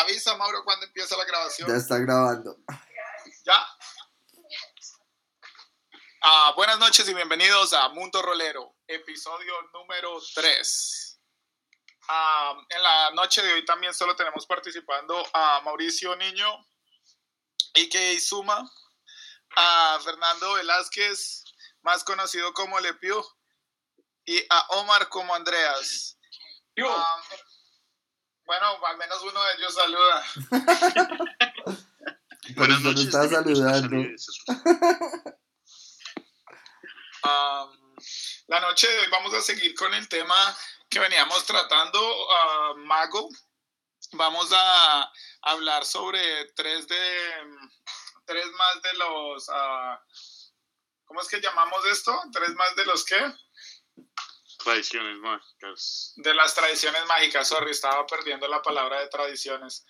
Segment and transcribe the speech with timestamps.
[0.00, 1.68] avisa, Mauro, cuando empieza la grabación.
[1.68, 2.56] Ya está grabando.
[3.44, 3.66] ¿Ya?
[6.22, 11.20] Ah, buenas noches y bienvenidos a Mundo Rolero, episodio número 3.
[12.08, 16.52] Ah, en la noche de hoy también solo tenemos participando a Mauricio Niño,
[17.74, 18.20] a.k.a.
[18.20, 18.68] Suma,
[19.56, 21.44] a Fernando Velázquez,
[21.82, 23.24] más conocido como Lepiu,
[24.24, 26.18] y a Omar como Andreas.
[26.84, 27.22] Ah,
[28.48, 30.24] bueno, al menos uno de ellos saluda.
[32.56, 33.04] Buenas noches.
[33.04, 33.94] está saludando.
[38.46, 40.56] la noche de hoy vamos a seguir con el tema
[40.88, 43.28] que veníamos tratando, uh, Mago.
[44.12, 45.12] Vamos a
[45.42, 47.30] hablar sobre tres de
[48.24, 49.98] tres más de los uh,
[51.04, 52.18] ¿cómo es que llamamos esto?
[52.32, 53.20] ¿Tres más de los qué?
[54.68, 56.12] Tradiciones mágicas.
[56.16, 59.86] De las tradiciones mágicas, sorry, estaba perdiendo la palabra de tradiciones.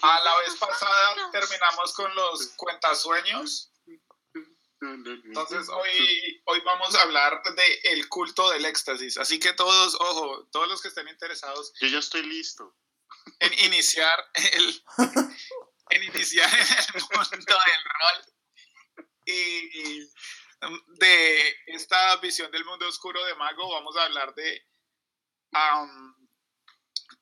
[0.00, 3.70] A la vez pasada terminamos con los cuentasueños.
[4.80, 9.18] Entonces hoy, hoy vamos a hablar de el culto del éxtasis.
[9.18, 11.74] Así que todos, ojo, todos los que estén interesados.
[11.82, 12.74] Yo ya estoy listo.
[13.38, 14.18] En iniciar
[14.54, 14.82] el,
[15.90, 16.50] en iniciar
[16.94, 18.34] el mundo del rol.
[19.26, 20.08] Y
[20.98, 24.66] de esta visión del mundo oscuro de Mago, vamos a hablar de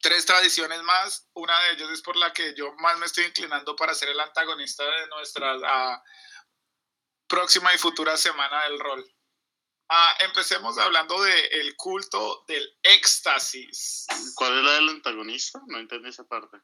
[0.01, 1.29] tres tradiciones más.
[1.35, 4.21] Una de ellas es por la que yo más me estoy inclinando para ser el
[4.21, 6.03] antagonista de nuestra
[7.27, 9.05] próxima y futura semana del rol.
[9.89, 14.07] Ah, empecemos hablando del culto del éxtasis.
[14.37, 15.61] ¿Cuál es la del antagonista?
[15.67, 16.59] No entendí esa parte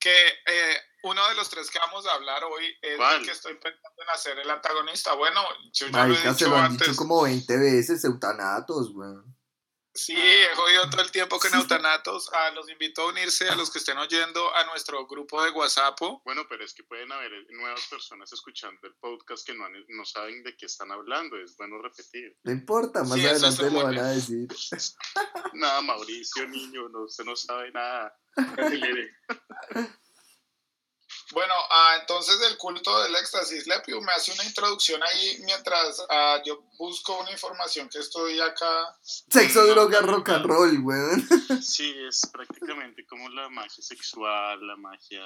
[0.00, 3.54] que eh, uno de los tres que vamos a hablar hoy es el que estoy
[3.54, 5.14] pensando en hacer el antagonista.
[5.14, 9.36] Bueno, yo ya lo he dicho se lo han dicho como 20 veces, eutanatos, weón.
[9.92, 12.30] Sí, he jodido todo el tiempo con eutanatos.
[12.32, 15.98] Ah, los invito a unirse a los que estén oyendo a nuestro grupo de WhatsApp.
[16.24, 20.44] Bueno, pero es que pueden haber nuevas personas escuchando el podcast que no, no saben
[20.44, 21.36] de qué están hablando.
[21.38, 22.36] Es bueno repetir.
[22.44, 24.46] No importa, más adelante lo van a decir.
[25.54, 28.16] nada, Mauricio, niño, no, usted no sabe nada.
[31.32, 36.42] Bueno, ah, entonces el culto del éxtasis, Lepio, me hace una introducción ahí mientras ah,
[36.44, 38.98] yo busco una información que estoy acá.
[39.02, 41.28] Sexo, droga, rock and roll, weón.
[41.62, 45.24] Sí, es prácticamente como la magia sexual, la magia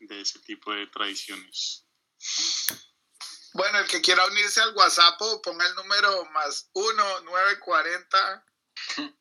[0.00, 1.86] de ese tipo de tradiciones.
[3.54, 8.44] Bueno, el que quiera unirse al WhatsApp, ponga el número más 1 940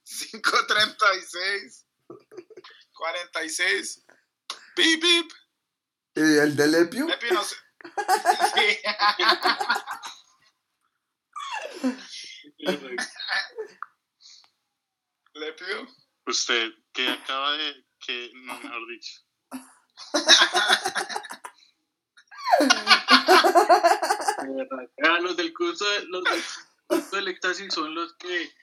[0.03, 1.85] 536
[2.93, 4.05] 46
[4.75, 5.31] Bip, bip.
[6.15, 7.07] ¿Y el de Lepio?
[7.07, 7.55] Lepio no sé.
[15.33, 15.87] Lepio.
[16.25, 17.85] Usted, que acaba de.
[17.99, 19.19] que no, mejor dicho.
[25.03, 26.43] Ah, los del curso, los del
[26.87, 28.53] curso del éxtasis son los que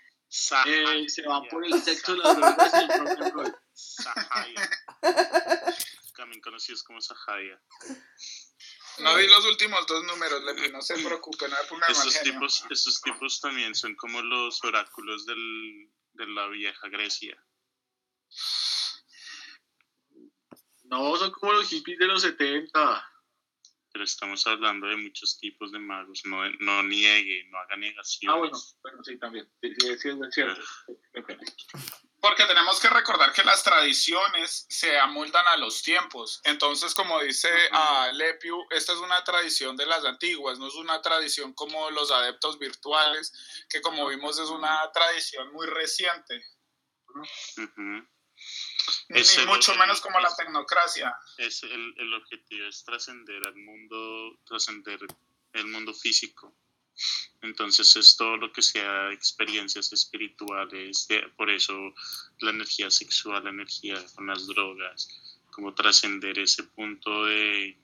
[0.67, 3.57] eh, se van por el sexo, las drogas y el rock and roll.
[6.17, 7.61] también conocidos como Sahaya.
[8.99, 10.43] No vi los últimos dos números,
[10.73, 11.57] no se preocupen, no
[11.89, 17.43] esos tipos, esos tipos también son como los oráculos del, de la vieja Grecia.
[20.85, 23.10] No, son como los hippies de los 70.
[23.93, 26.23] Pero estamos hablando de muchos tipos de magos.
[26.25, 28.33] No, no niegue, no haga negación.
[28.33, 29.51] Ah, bueno, bueno, sí, también.
[29.61, 30.61] Sí, sí, sí es cierto.
[32.21, 36.41] Porque tenemos que recordar que las tradiciones se amoldan a los tiempos.
[36.45, 41.01] Entonces, como dice uh, Lepiu, esta es una tradición de las antiguas, no es una
[41.01, 43.33] tradición como los adeptos virtuales,
[43.71, 46.45] que como vimos es una tradición muy reciente.
[49.09, 51.17] Ni mucho menos como la tecnocracia.
[51.37, 55.01] Es el, el objetivo es trascender al mundo, trascender
[55.53, 56.55] el mundo físico.
[57.43, 61.95] Entonces es todo lo que sea experiencias espirituales, por eso
[62.41, 65.09] la energía sexual, la energía con las drogas,
[65.51, 67.79] como trascender ese punto de,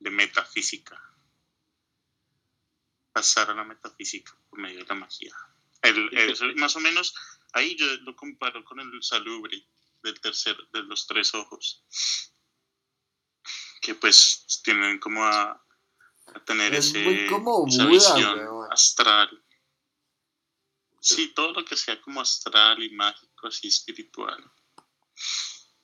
[0.00, 1.00] metafísica,
[3.12, 5.34] pasar a la metafísica por medio de la magia.
[5.82, 7.14] El, más o menos
[7.52, 9.64] ahí yo lo comparo con el salubre
[10.02, 11.84] del tercer, de los tres ojos,
[13.80, 15.64] que pues tienen como a
[16.34, 18.38] a tener ese, esa visión
[18.70, 19.44] astral.
[21.00, 24.38] Sí, todo lo que sea como astral y mágico, así espiritual.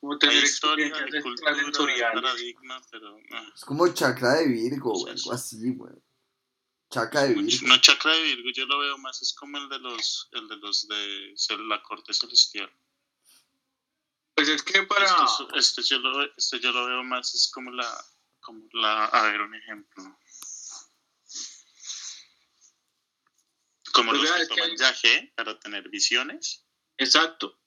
[0.01, 3.17] Como tener historia, cultura, paradigma, pero...
[3.55, 5.95] Es como chakra de Virgo, o algo así, güey.
[6.91, 7.69] Chakra de Virgo.
[7.69, 10.57] No chakra de Virgo, yo lo veo más, es como el de los, el de
[10.57, 12.71] los de la corte celestial.
[14.35, 15.07] Pues es que para...
[15.07, 18.05] Esto, esto yo lo, esto yo lo veo más, es como la,
[18.41, 20.19] como la, a ver, un ejemplo.
[23.93, 26.67] Como Pues los que toman yaje para tener visiones.
[26.99, 27.61] Exacto.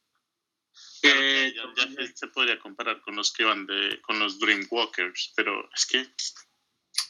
[1.01, 4.37] Claro Que- que ya, ya se podría comparar con los que van de, con los
[4.39, 6.13] Dreamwalkers, pero es que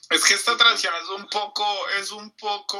[0.10, 1.66] Es que esta tradición es un poco,
[2.00, 2.80] es un poco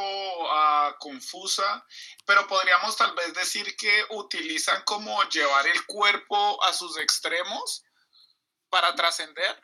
[0.50, 1.86] ah, confusa,
[2.26, 7.84] pero podríamos tal vez decir que utilizan como llevar el cuerpo a sus extremos
[8.70, 9.62] para trascender.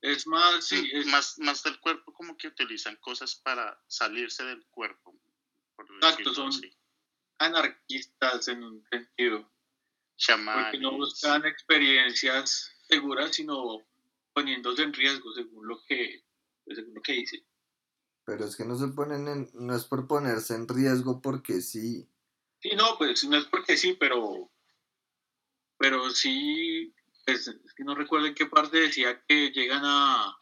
[0.00, 4.64] Es más, sí, es, más, más del cuerpo como que utilizan cosas para salirse del
[4.66, 5.18] cuerpo.
[5.74, 6.72] Por Exacto, son así.
[7.38, 9.40] anarquistas en un sentido.
[9.40, 9.52] Porque
[10.18, 10.80] Chamanes.
[10.80, 13.84] no buscan experiencias seguras, sino
[14.32, 16.25] poniéndose en riesgo, según lo que,
[16.74, 17.46] según lo que dice.
[18.24, 22.08] Pero es que no se ponen en, no es por ponerse en riesgo porque sí.
[22.60, 24.50] Sí, no, pues no es porque sí, pero,
[25.78, 26.92] pero sí,
[27.24, 30.36] pues es que no recuerdo en qué parte decía que llegan a,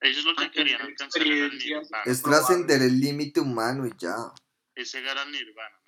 [0.00, 2.02] Ellos lo que querían alcanzar era el nirvana.
[2.04, 4.16] Es trascender el límite humano y ya.
[4.74, 5.79] Es llegar al nirvana.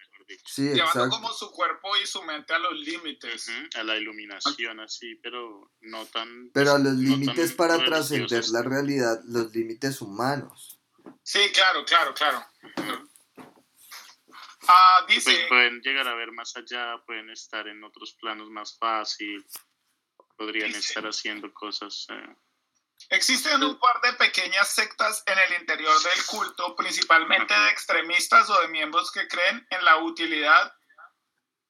[0.45, 1.11] Sí, Llevando exacto.
[1.11, 3.49] como su cuerpo y su mente a los límites.
[3.77, 6.51] A la iluminación así, pero no tan...
[6.53, 10.79] Pero a los no tan límites para trascender la realidad, los límites humanos.
[11.23, 12.45] Sí, claro, claro, claro.
[14.69, 18.79] Ah, Pues dice, pueden llegar a ver más allá, pueden estar en otros planos más
[18.79, 19.45] fácil,
[20.37, 22.07] podrían Dice- estar haciendo cosas...
[22.11, 22.37] eh,
[23.11, 28.61] existen un par de pequeñas sectas en el interior del culto, principalmente de extremistas o
[28.61, 30.73] de miembros que creen en la utilidad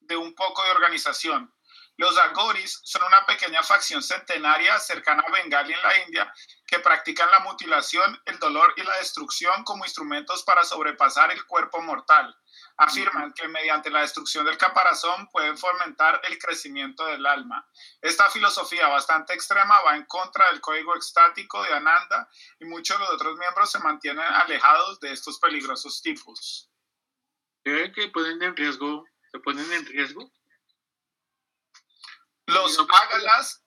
[0.01, 1.53] de un poco de organización.
[1.97, 6.35] Los Agoris son una pequeña facción centenaria cercana a Bengali en la India
[6.67, 11.83] que practican la mutilación, el dolor y la destrucción como instrumentos para sobrepasar el cuerpo
[11.83, 12.35] mortal.
[12.77, 17.67] Afirman que mediante la destrucción del caparazón pueden fomentar el crecimiento del alma.
[18.01, 22.29] Esta filosofía bastante extrema va en contra del código estático de Ananda
[22.59, 26.71] y muchos de los otros miembros se mantienen alejados de estos peligrosos tipos.
[27.65, 30.31] ¿Creen que ponen en riesgo, se ponen en riesgo?
[32.47, 33.62] Los ágalas,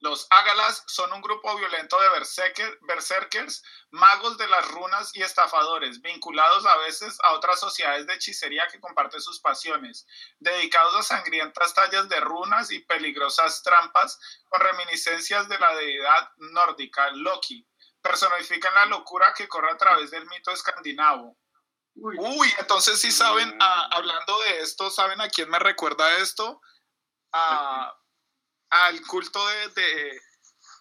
[0.00, 6.00] los ágalas son un grupo violento de berserker- berserkers, magos de las runas y estafadores,
[6.00, 10.06] vinculados a veces a otras sociedades de hechicería que comparten sus pasiones,
[10.38, 14.18] dedicados a sangrientas tallas de runas y peligrosas trampas
[14.48, 17.66] con reminiscencias de la deidad nórdica Loki.
[18.00, 21.36] Personifican la locura que corre a través del mito escandinavo.
[21.96, 26.60] Uy, Uy, entonces sí saben, ah, hablando de esto, ¿saben a quién me recuerda esto?
[27.32, 27.92] A-
[28.70, 30.20] al culto de, de,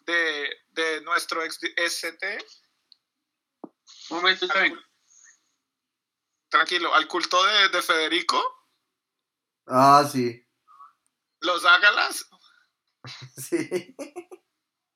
[0.01, 2.45] de, de nuestro ex ST.
[4.09, 4.79] un momento, está bien.
[6.49, 8.41] Tranquilo, al culto de, de Federico,
[9.67, 10.45] Ah, sí.
[11.41, 12.25] los ágalas,
[13.37, 13.95] Sí.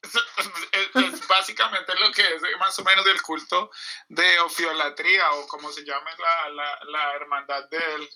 [0.03, 3.69] es, es básicamente lo que es más o menos el culto
[4.09, 8.09] de ofiolatría o como se llame la, la, la hermandad del...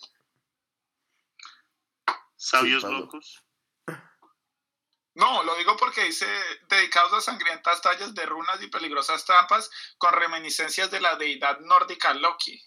[2.36, 3.00] Sabios Pablo.
[3.00, 3.45] locos.
[5.16, 6.28] No, lo digo porque dice
[6.68, 12.14] dedicados a sangrientas tallas de runas y peligrosas trampas con reminiscencias de la deidad nórdica
[12.14, 12.62] Loki.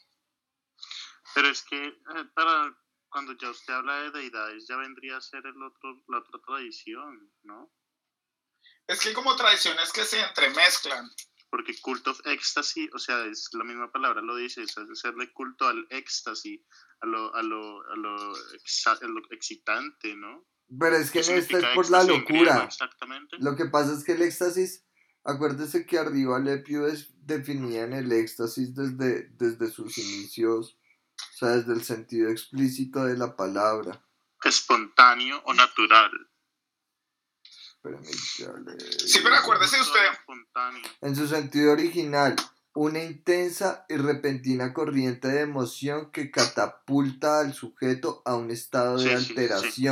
[1.35, 2.75] Pero es que eh, para
[3.11, 7.33] cuando ya usted habla de deidades, ya vendría a ser el otro, la otra tradición,
[7.43, 7.71] ¿no?
[8.87, 11.11] Es que como tradiciones que se entremezclan.
[11.51, 15.67] Porque cult of ecstasy, o sea, es la misma palabra, lo dice, es hacerle culto
[15.67, 16.61] al éxtasis,
[17.01, 20.47] a lo, a lo, a lo, exa- a lo excitante, ¿no?
[20.79, 22.65] Pero es que ¿Qué en esta es significa por la locura.
[22.65, 23.37] Exactamente.
[23.41, 24.85] Lo que pasa es que el éxtasis,
[25.25, 30.79] acuérdese que arriba Lepio es, definían el éxtasis desde, desde sus inicios,
[31.17, 34.05] o sea, desde el sentido explícito de la palabra.
[34.45, 36.11] Espontáneo o natural.
[37.75, 38.05] Espérame,
[38.39, 40.01] ya le- Sí, pero acuérdese usted.
[41.01, 42.37] En su sentido original,
[42.75, 49.19] una intensa y repentina corriente de emoción que catapulta al sujeto a un estado de
[49.19, 49.89] Sí, sí, sí.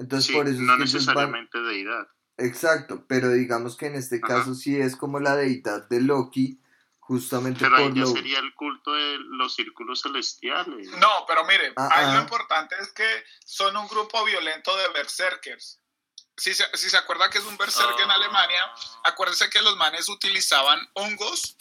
[0.00, 2.08] Entonces, Sí, por eso no es van- necesariamente deidad.
[2.38, 4.38] Exacto, pero digamos que en este Ajá.
[4.38, 6.58] caso sí es como la deidad de Loki,
[6.98, 8.06] justamente Pero ahí por ya lo...
[8.08, 10.88] sería el culto de los círculos celestiales.
[10.98, 12.14] no, pero mire, Ah, ahí ah.
[12.14, 13.04] lo importante es que
[13.44, 15.78] son un grupo violento de berserkers.
[16.36, 18.14] Si se, si se acuerda que es un berserker en Ah.
[18.14, 18.62] Alemania,
[19.04, 21.56] acuérdense que los manes utilizaban hongos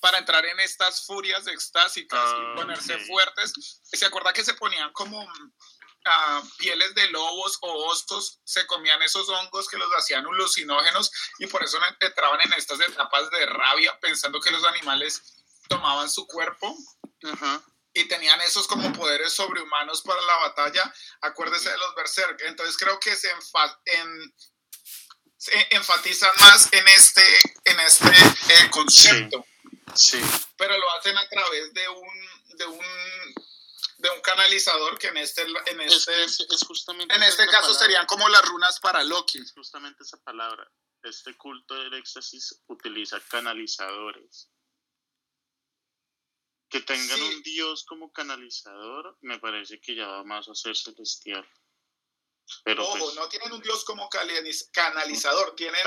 [0.00, 3.00] para entrar en estas furias extásicas Ah, y ponerse ok.
[3.06, 3.80] fuertes.
[3.84, 5.26] ¿Se acuerda que se ponían como
[6.04, 8.40] ah, pieles de lobos o osos?
[8.44, 13.30] Se comían esos hongos que los hacían alucinógenos y por eso entraban en estas etapas
[13.30, 15.22] de rabia pensando que los animales
[15.68, 16.76] tomaban su cuerpo.
[17.96, 20.92] Y tenían esos como poderes sobrehumanos para la batalla.
[21.20, 22.40] Acuérdese de los Berserk.
[22.42, 24.34] Entonces creo que se, en,
[25.70, 27.22] enfatizan más en este,
[27.64, 29.46] en este eh, concepto.
[29.94, 30.20] Sí,
[30.56, 32.84] Pero lo hacen a través de un, de un,
[33.98, 38.28] de un canalizador que en este, en este, es, justamente en este caso serían como
[38.28, 39.38] las runas para Loki.
[39.38, 40.70] Es justamente esa palabra.
[41.02, 44.50] Este culto del éxtasis utiliza canalizadores.
[46.68, 51.46] Que tengan un dios como canalizador, me parece que ya va más a ser celestial.
[52.64, 55.80] Pero Ojo, pues no tienen un dios como canalizador, tienen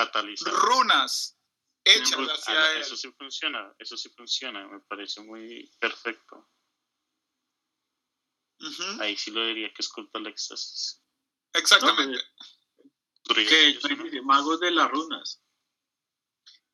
[0.45, 1.37] runas
[1.83, 2.81] hechas hacia él.
[2.81, 6.49] Eso sí funciona, eso sí funciona, me parece muy perfecto.
[8.99, 11.01] Ahí sí lo diría que es culto al éxtasis.
[11.53, 12.19] Exactamente.
[13.35, 15.41] que magos de las runas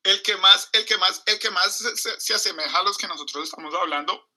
[0.04, 1.82] el que más, el que más, el que más
[2.18, 4.30] se, asemeja a los que nosotros estamos hablando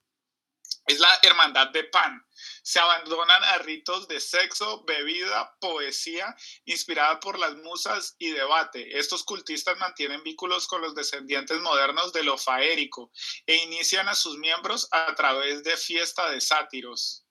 [0.86, 2.26] es la hermandad de pan.
[2.64, 6.34] Se abandonan a ritos de sexo, bebida, poesía,
[6.66, 8.98] inspirada por las musas y debate.
[8.98, 13.12] Estos cultistas mantienen vínculos con los descendientes modernos de lo faérico
[13.46, 17.27] e inician a sus miembros a través de fiesta de sátiros.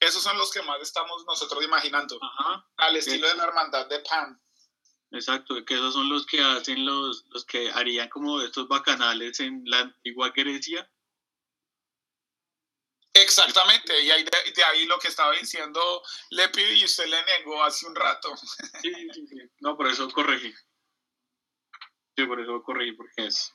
[0.00, 2.18] Esos son los que más estamos nosotros imaginando,
[2.76, 4.40] al estilo de la hermandad de pan.
[5.10, 9.62] Exacto, que esos son los que hacen los, los que harían como estos bacanales en
[9.64, 10.90] la antigua Grecia.
[13.14, 17.86] Exactamente, y ahí de, ahí lo que estaba diciendo Lepi y usted le negó hace
[17.86, 18.34] un rato.
[18.82, 19.36] Sí, sí, sí.
[19.60, 20.52] No, por eso corregí.
[22.14, 23.54] Sí, por eso corregí, porque es.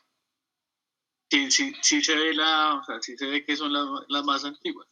[1.30, 4.24] Sí, sí, sí se ve la, o sea, sí se ve que son las, las
[4.24, 4.88] más antiguas.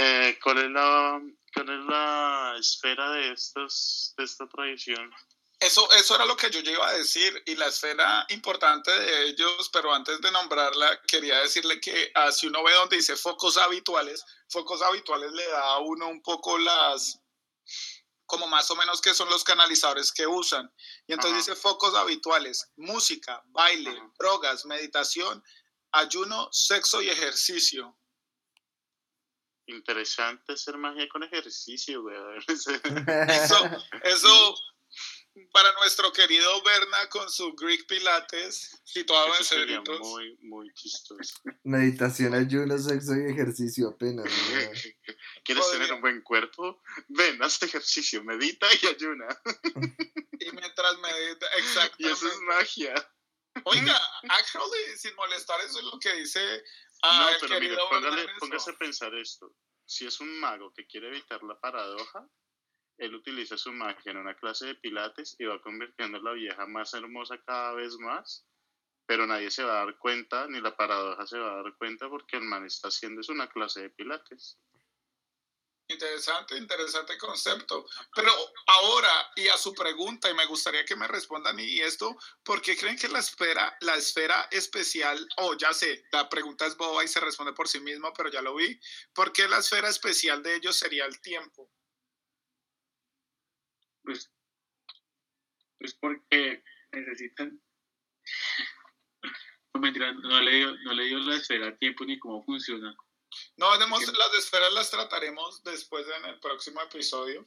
[0.00, 1.20] Eh, ¿Cuál es la
[1.52, 5.10] ¿Cuál es la esfera de, estos, de esta tradición?
[5.58, 9.68] Eso, eso era lo que yo iba a decir y la esfera importante de ellos,
[9.72, 14.24] pero antes de nombrarla, quería decirle que ah, si uno ve donde dice focos habituales,
[14.48, 17.18] focos habituales le da a uno un poco las,
[18.24, 20.72] como más o menos que son los canalizadores que usan.
[21.08, 25.42] Y entonces dice focos habituales, música, baile, drogas, meditación,
[25.90, 27.98] ayuno, sexo y ejercicio.
[29.68, 32.16] Interesante hacer magia con ejercicio, güey.
[33.28, 33.56] Eso,
[34.02, 34.54] eso
[35.52, 40.00] para nuestro querido Berna con su Greek Pilates situado en Cerritos.
[40.00, 41.34] Muy, muy chistoso.
[41.64, 44.26] Meditación, ayuno, sexo y ejercicio apenas.
[45.44, 46.82] ¿Quieres tener un buen cuerpo?
[47.08, 49.28] Ven, haz ejercicio, medita y ayuna.
[50.40, 51.96] y mientras medita, exactamente.
[51.98, 52.94] Y eso es magia.
[53.64, 56.62] Oiga, actually, sin molestar, eso es lo que dice
[57.02, 57.76] Ah, no, pero mire,
[58.38, 59.54] póngase a pensar esto.
[59.84, 62.28] Si es un mago que quiere evitar la paradoja,
[62.98, 66.66] él utiliza su magia en una clase de pilates y va convirtiendo a la vieja
[66.66, 68.44] más hermosa cada vez más,
[69.06, 72.08] pero nadie se va a dar cuenta, ni la paradoja se va a dar cuenta
[72.08, 74.58] porque el man está haciendo es una clase de pilates.
[75.90, 77.86] Interesante, interesante concepto.
[78.14, 78.30] Pero
[78.66, 82.14] ahora, y a su pregunta, y me gustaría que me respondan y esto,
[82.44, 86.76] ¿por qué creen que la esfera, la esfera especial, o ya sé, la pregunta es
[86.76, 88.78] boba y se responde por sí mismo, pero ya lo vi,
[89.14, 91.70] ¿por qué la esfera especial de ellos sería el tiempo?
[94.02, 94.30] Pues,
[95.78, 97.60] pues porque necesitan,
[99.74, 102.94] no mentira, no le dio, no le dio la esfera tiempo ni cómo funciona
[103.58, 107.44] no, las esferas las trataremos después en el próximo episodio.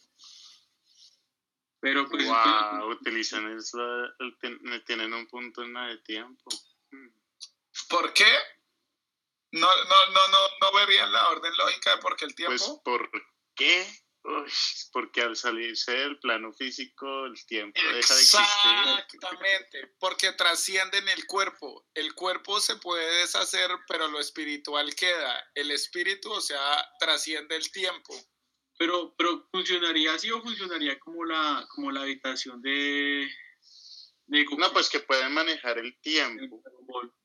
[1.79, 6.51] Pero pues, wow, utilizan el, tienen un punto en la de tiempo.
[7.89, 8.31] ¿Por qué?
[9.53, 12.55] No, no, no, no, no verían la orden lógica de por qué el tiempo.
[12.55, 13.09] Pues, ¿por
[13.55, 13.87] qué?
[14.91, 18.39] Porque al salirse del plano físico el tiempo deja de existir.
[18.41, 21.87] Exactamente, porque trascienden el cuerpo.
[21.93, 25.43] El cuerpo se puede deshacer, pero lo espiritual queda.
[25.55, 28.13] El espíritu, o sea, trasciende el tiempo.
[28.77, 33.29] Pero, pero funcionaría así o funcionaría como la, como la habitación de,
[34.31, 36.63] no, pues que pueden manejar el tiempo.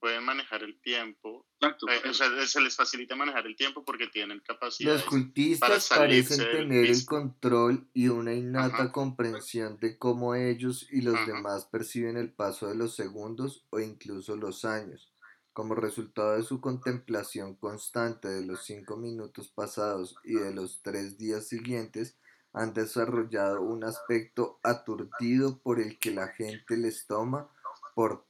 [0.00, 1.46] Pueden manejar el tiempo.
[1.60, 4.94] Eh, o sea, se les facilita manejar el tiempo porque tienen capacidad.
[4.94, 11.26] Los cultistas parecen tener el control y una innata comprensión de cómo ellos y los
[11.26, 15.12] demás perciben el paso de los segundos o incluso los años.
[15.52, 21.16] Como resultado de su contemplación constante de los cinco minutos pasados y de los tres
[21.16, 22.18] días siguientes,
[22.56, 27.50] han desarrollado un aspecto aturdido por el que la gente les toma
[27.94, 28.26] por,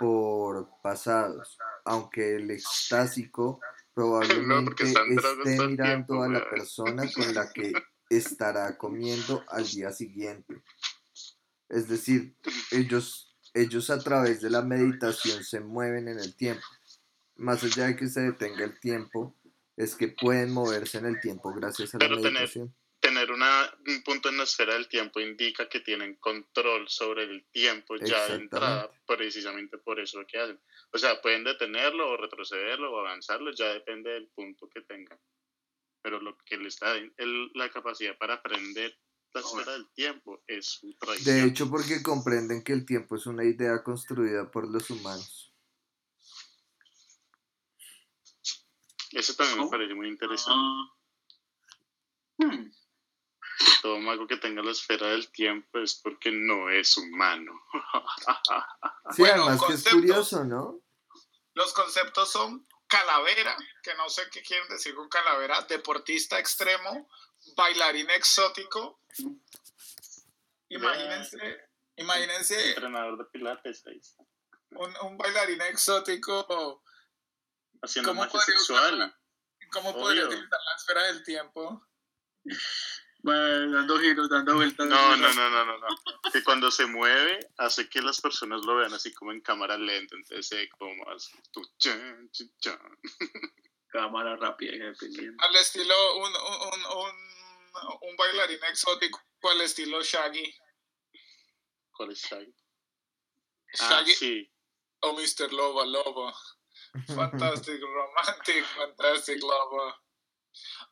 [0.00, 3.60] por pasados, aunque el extásico
[3.94, 7.72] probablemente esté mirando a la persona con la que
[8.10, 10.60] estará comiendo al día siguiente.
[11.68, 12.36] Es decir,
[12.72, 16.66] ellos, ellos a través de la meditación se mueven en el tiempo.
[17.36, 19.36] más allá de que se detenga el tiempo,
[19.76, 22.74] es que pueden moverse en el tiempo gracias a la meditación.
[23.22, 27.44] Tener, una, un punto en la esfera del tiempo indica que tienen control sobre el
[27.52, 30.60] tiempo ya de entrada, precisamente por eso lo que hacen.
[30.90, 35.20] O sea, pueden detenerlo o retrocederlo o avanzarlo, ya depende del punto que tengan.
[36.02, 36.94] Pero lo que les da
[37.54, 38.98] la capacidad para aprender
[39.32, 41.36] la esfera del tiempo es su tradición.
[41.36, 45.54] De hecho, porque comprenden que el tiempo es una idea construida por los humanos.
[49.12, 50.58] Eso también me parece muy interesante.
[50.58, 50.92] Ah.
[52.38, 52.81] Hmm.
[53.82, 57.52] Todo mago que tenga la esfera del tiempo es porque no es humano.
[59.16, 60.80] sí, además que es curioso, ¿no?
[61.54, 67.08] Los conceptos son calavera, que no sé qué quieren decir con calavera, deportista extremo,
[67.56, 69.00] bailarín exótico.
[70.68, 72.68] Imagínense, imagínense.
[72.70, 73.84] Entrenador de pilates,
[74.70, 76.82] Un, un bailarín exótico
[77.82, 79.14] haciendo magia sexual.
[79.72, 81.86] ¿Cómo podría utilizar la esfera del tiempo?
[83.22, 84.86] Bueno, dando giros, dando vueltas.
[84.86, 85.86] No, no, no, no, no, no.
[86.32, 90.16] Que cuando se mueve hace que las personas lo vean así como en cámara lenta,
[90.16, 91.32] entonces se como así.
[93.88, 95.36] Cámara rápida dependiente.
[95.44, 100.54] Al estilo un, un, un, un, bailarín exótico, al estilo Shaggy.
[101.92, 102.54] ¿Cuál es Shaggy?
[103.74, 104.12] Shaggy.
[104.12, 104.52] Ah, sí.
[105.00, 105.52] O Mr.
[105.52, 106.34] Loba Loba.
[107.06, 109.94] Fantastic, romantic, fantastic lover.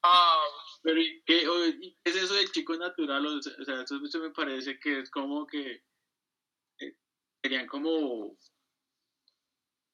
[0.03, 1.47] Um, pero ¿qué,
[2.05, 3.27] es eso del chico natural?
[3.27, 5.85] O sea, eso, me parece que es como que
[6.81, 6.97] eh,
[7.43, 8.37] serían como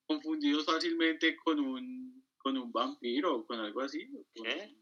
[0.07, 4.09] confundidos fácilmente con un, con un vampiro o con algo así.
[4.35, 4.77] ¿Qué?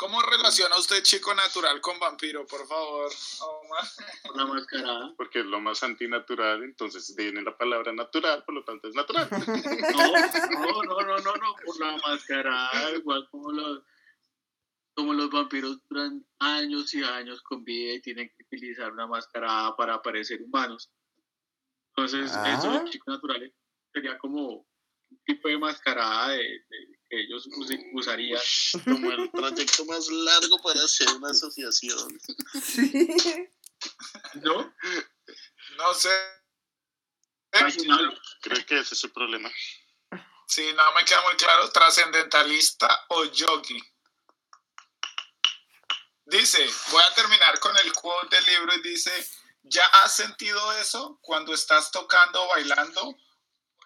[0.00, 3.12] ¿Cómo relaciona usted chico natural con vampiro, por favor?
[4.32, 5.12] Una mascarada.
[5.18, 9.28] Porque es lo más antinatural, entonces viene la palabra natural, por lo tanto es natural.
[9.30, 13.82] No, no, no, no, no, por la mascarada, igual como los,
[15.00, 19.74] como los vampiros duran años y años con vida y tienen que utilizar una mascarada
[19.74, 20.90] para parecer humanos.
[21.88, 22.84] Entonces, eso, ah.
[22.90, 23.50] chicos naturales,
[23.94, 26.66] sería como un tipo de mascarada de
[27.08, 27.48] que ellos
[27.94, 28.42] usarían.
[28.84, 32.20] Como el proyecto más largo para hacer una asociación.
[32.62, 32.92] Sí.
[34.42, 34.74] ¿No?
[35.78, 36.10] No sé.
[38.42, 39.50] Creo que ese es el problema.
[40.46, 41.70] Sí, no me queda muy claro.
[41.70, 43.82] Trascendentalista o yogi.
[46.30, 49.28] Dice, voy a terminar con el quote del libro y dice,
[49.62, 53.16] ¿ya has sentido eso cuando estás tocando o bailando?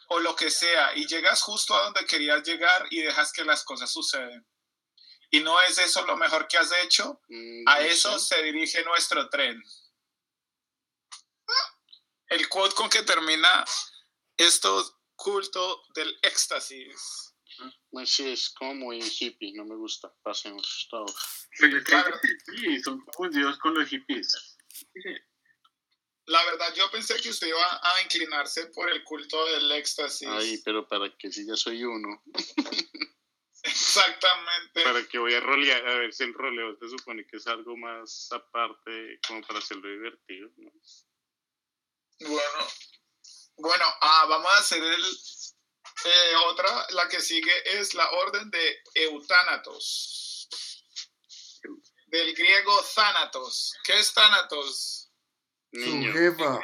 [0.09, 3.65] o lo que sea y llegas justo a donde querías llegar y dejas que las
[3.65, 4.47] cosas suceden.
[5.31, 7.21] ¿Y no es eso lo mejor que has hecho?
[7.29, 9.61] Mm, a eso se dirige nuestro tren.
[12.29, 13.65] El quote con que termina
[14.37, 17.24] esto culto del éxtasis.
[17.91, 20.13] Pues sí, es como muy hippie, no me gusta.
[20.23, 21.07] Pasemos todo.
[21.53, 24.57] Sí, son confundidos con los hippies.
[26.27, 30.29] La verdad, yo pensé que usted iba a inclinarse por el culto del éxtasis.
[30.29, 32.23] Ay, pero para que si ya soy uno.
[33.63, 34.83] Exactamente.
[34.83, 37.77] Para que voy a rolear, a ver si el roleo se supone que es algo
[37.77, 40.51] más aparte, como para hacerlo divertido.
[42.21, 42.69] Bueno,
[43.57, 45.05] bueno, ah, vamos a hacer el
[46.05, 50.49] eh, otra, la que sigue es la orden de Eutánatos.
[52.07, 53.75] Del griego Thanatos.
[53.85, 55.11] ¿Qué es Thanatos?
[55.73, 56.61] Su jefa.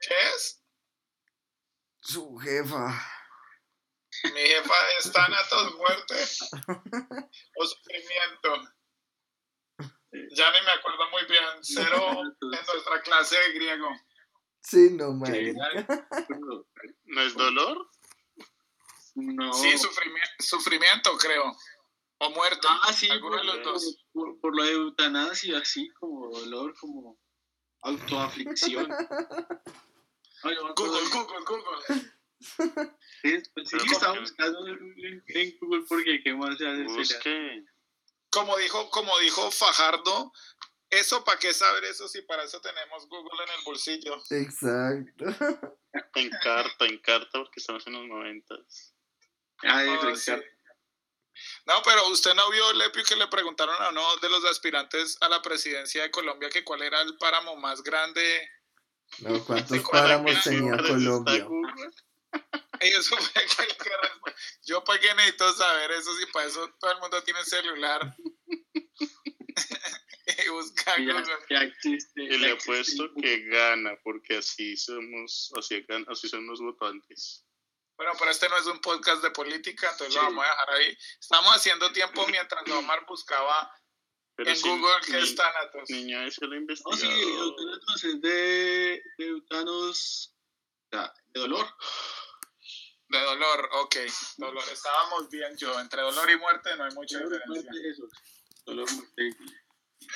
[0.00, 0.62] ¿Qué es?
[2.00, 3.12] Su jefa.
[4.22, 6.14] Mi jefa es tanatos, muerte
[7.56, 8.72] o sufrimiento.
[10.30, 11.44] Ya ni me acuerdo muy bien.
[11.62, 13.88] Cero en nuestra clase de griego.
[14.68, 15.28] Sí, no, me.
[17.04, 17.88] ¿No es dolor?
[19.14, 19.52] No.
[19.52, 19.78] Sí,
[20.40, 21.56] sufrimiento, creo.
[22.18, 22.66] O muerte.
[22.68, 24.04] Ah, sí, por, los dos.
[24.12, 27.16] Por, lo de eutanasia, así como dolor, como
[27.82, 28.88] autoaflicción.
[30.42, 30.72] Google,
[31.12, 32.12] Google, Google.
[33.22, 37.64] Sí, pues sí, estaba buscando en, Google porque qué más se hace.
[38.30, 40.32] Como dijo, como dijo Fajardo,
[40.98, 44.22] eso para qué saber eso si para eso tenemos Google en el bolsillo.
[44.30, 45.24] Exacto.
[46.14, 48.94] En carta, en carta, porque estamos en los noventas.
[49.64, 50.30] Ah, oh, sí.
[51.66, 55.28] No, pero usted no vio, Lepi, que le preguntaron a uno de los aspirantes a
[55.28, 58.48] la presidencia de Colombia que cuál era el páramo más grande.
[59.18, 61.46] No, ¿cuántos páramos tenía Colombia?
[62.80, 63.74] Eso fue que
[64.64, 68.14] Yo para qué necesito saber eso si para eso todo el mundo tiene celular.
[70.46, 77.44] Y busca y le apuesto que gana, porque así somos, así, así son los votantes.
[77.96, 80.98] Bueno, pero este no es un podcast de política, entonces lo vamos a dejar ahí.
[81.18, 83.72] Estamos haciendo tiempo mientras Omar buscaba
[84.38, 85.88] en Google qué es Thanatos.
[85.88, 86.90] Niña, eso lo investigó.
[86.90, 90.34] No, sí, es de, de Eutanos,
[90.90, 91.66] de dolor.
[93.08, 93.96] De dolor, ok.
[94.36, 94.64] Dolor.
[94.72, 95.78] Estábamos bien yo.
[95.80, 97.70] Entre dolor y muerte no hay mucha Dolor, diferencia.
[97.70, 98.08] muerte, eso.
[98.64, 99.36] Dolor, muerte.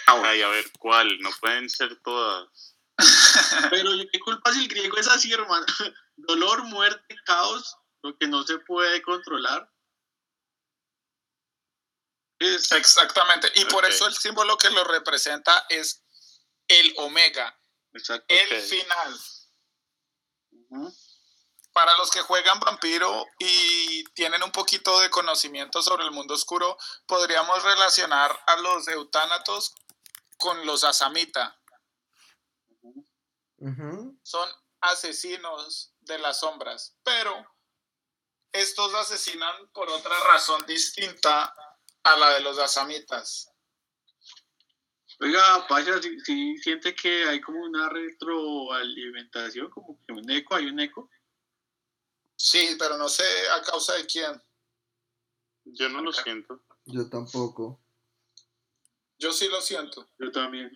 [0.06, 1.18] Ay, a ver, ¿cuál?
[1.20, 2.76] No pueden ser todas.
[3.70, 5.66] Pero ¿qué culpa si el griego es así, hermano?
[6.16, 9.70] Dolor, muerte, caos, lo que no se puede controlar.
[12.38, 13.50] Es, Exactamente.
[13.54, 16.02] Y por eso el símbolo que lo representa es
[16.68, 17.58] el omega,
[17.92, 18.26] exacto.
[18.28, 19.20] el final.
[21.72, 26.76] Para los que juegan vampiro y tienen un poquito de conocimiento sobre el mundo oscuro,
[27.06, 29.74] podríamos relacionar a los eutánatos
[30.36, 31.56] con los asamita.
[34.22, 34.48] Son
[34.80, 37.46] asesinos de las sombras, pero
[38.52, 41.54] estos asesinan por otra razón distinta
[42.02, 43.50] a la de los asamitas.
[45.20, 50.66] Oiga, Pasha, si, si siente que hay como una retroalimentación, como que un eco, hay
[50.66, 51.10] un eco.
[52.42, 54.42] Sí, pero no sé a causa de quién.
[55.64, 56.64] Yo no lo siento.
[56.86, 57.78] Yo tampoco.
[59.18, 60.08] Yo sí lo siento.
[60.18, 60.72] Yo también.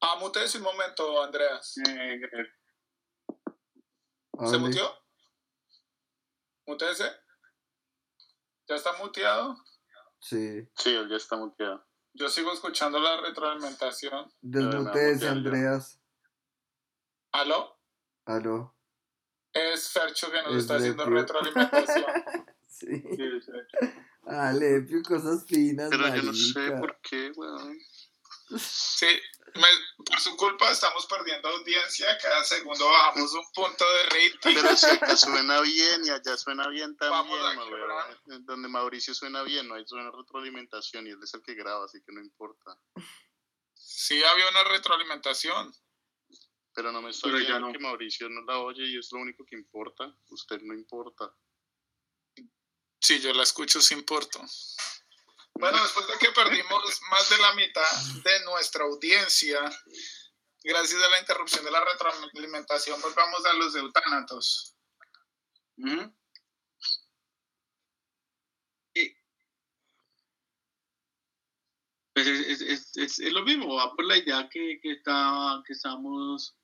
[0.00, 1.76] Ah, mutese un momento, Andreas.
[1.86, 2.18] Eh,
[4.38, 4.58] ¿Se Hable.
[4.58, 4.90] muteó?
[6.66, 7.12] ¿Mutese?
[8.66, 9.54] ¿Ya está muteado?
[10.18, 10.66] Sí.
[10.78, 11.86] Sí, él ya está muteado.
[12.14, 14.32] Yo sigo escuchando la retroalimentación.
[14.40, 15.28] Desmutese.
[15.28, 16.00] Andreas.
[17.32, 17.78] ¿Aló?
[18.24, 18.74] Aló.
[19.54, 21.20] Es Fercho que nos Es está haciendo Lepio.
[21.20, 22.04] retroalimentación.
[22.66, 22.86] Sí.
[23.40, 23.52] sí.
[24.26, 27.78] Ah, Lepio, cosas finas, Pero yo no sé por qué, weón.
[28.58, 29.06] Sí,
[29.54, 32.18] me- por su culpa estamos perdiendo audiencia.
[32.20, 34.60] Cada segundo bajamos un punto de rating.
[34.60, 38.18] Pero si acá suena bien y allá suena bien también, Vamos a ma, quebrar.
[38.26, 38.44] weón.
[38.44, 42.02] Donde Mauricio suena bien, no hay suena retroalimentación y él es el que graba, así
[42.04, 42.76] que no importa.
[43.74, 45.72] Sí, había una retroalimentación.
[46.74, 47.72] Pero no me estoy Pero ya viendo no.
[47.72, 50.12] que Mauricio no la oye y es lo único que importa.
[50.30, 51.32] Usted no importa.
[53.00, 54.40] Sí, yo la escucho sin porto.
[55.54, 59.60] Bueno, después de que perdimos más de la mitad de nuestra audiencia,
[60.64, 64.74] gracias a la interrupción de la retroalimentación, volvamos a los eutánatos.
[65.76, 66.12] Ujú.
[68.94, 69.14] Y-
[72.14, 75.62] Pues es, es, es, es, es lo mismo, va por la idea que, que, está,
[75.66, 76.56] que estamos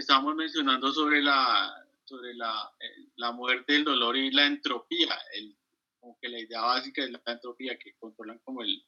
[0.00, 5.58] estábamos mencionando sobre la sobre la, eh, la muerte, el dolor y la entropía, el,
[5.98, 8.84] como que la idea básica es la entropía, que controlan como el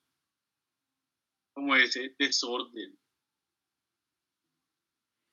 [1.53, 2.97] como ese desorden.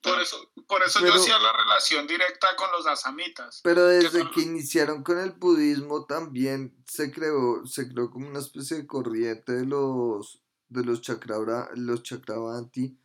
[0.02, 3.62] Por eso, por eso yo hacía la relación directa con los asamitas.
[3.64, 4.32] Pero desde son?
[4.32, 9.54] que iniciaron con el budismo también se creó, se creó como una especie de corriente
[9.54, 12.98] de los de los chakra, los chakravanti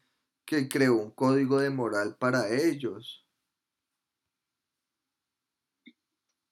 [0.50, 3.24] que creó un código de moral para ellos.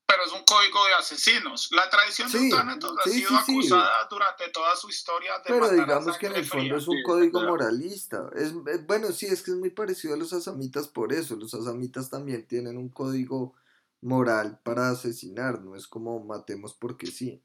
[0.07, 1.69] Pero es un código de asesinos.
[1.73, 3.53] La tradición de Sí, eutánatos ha sí, sido sí, sí.
[3.53, 6.77] acusada durante toda su historia de Pero matar a digamos que en el fondo fría.
[6.77, 7.49] es un Sí, código claro.
[7.49, 8.31] moralista.
[8.37, 11.35] Es, eh, bueno, sí, es que es muy parecido a los asamitas por eso.
[11.35, 13.57] Los asamitas también tienen un código
[14.01, 17.43] moral para asesinar, no es como matemos porque sí.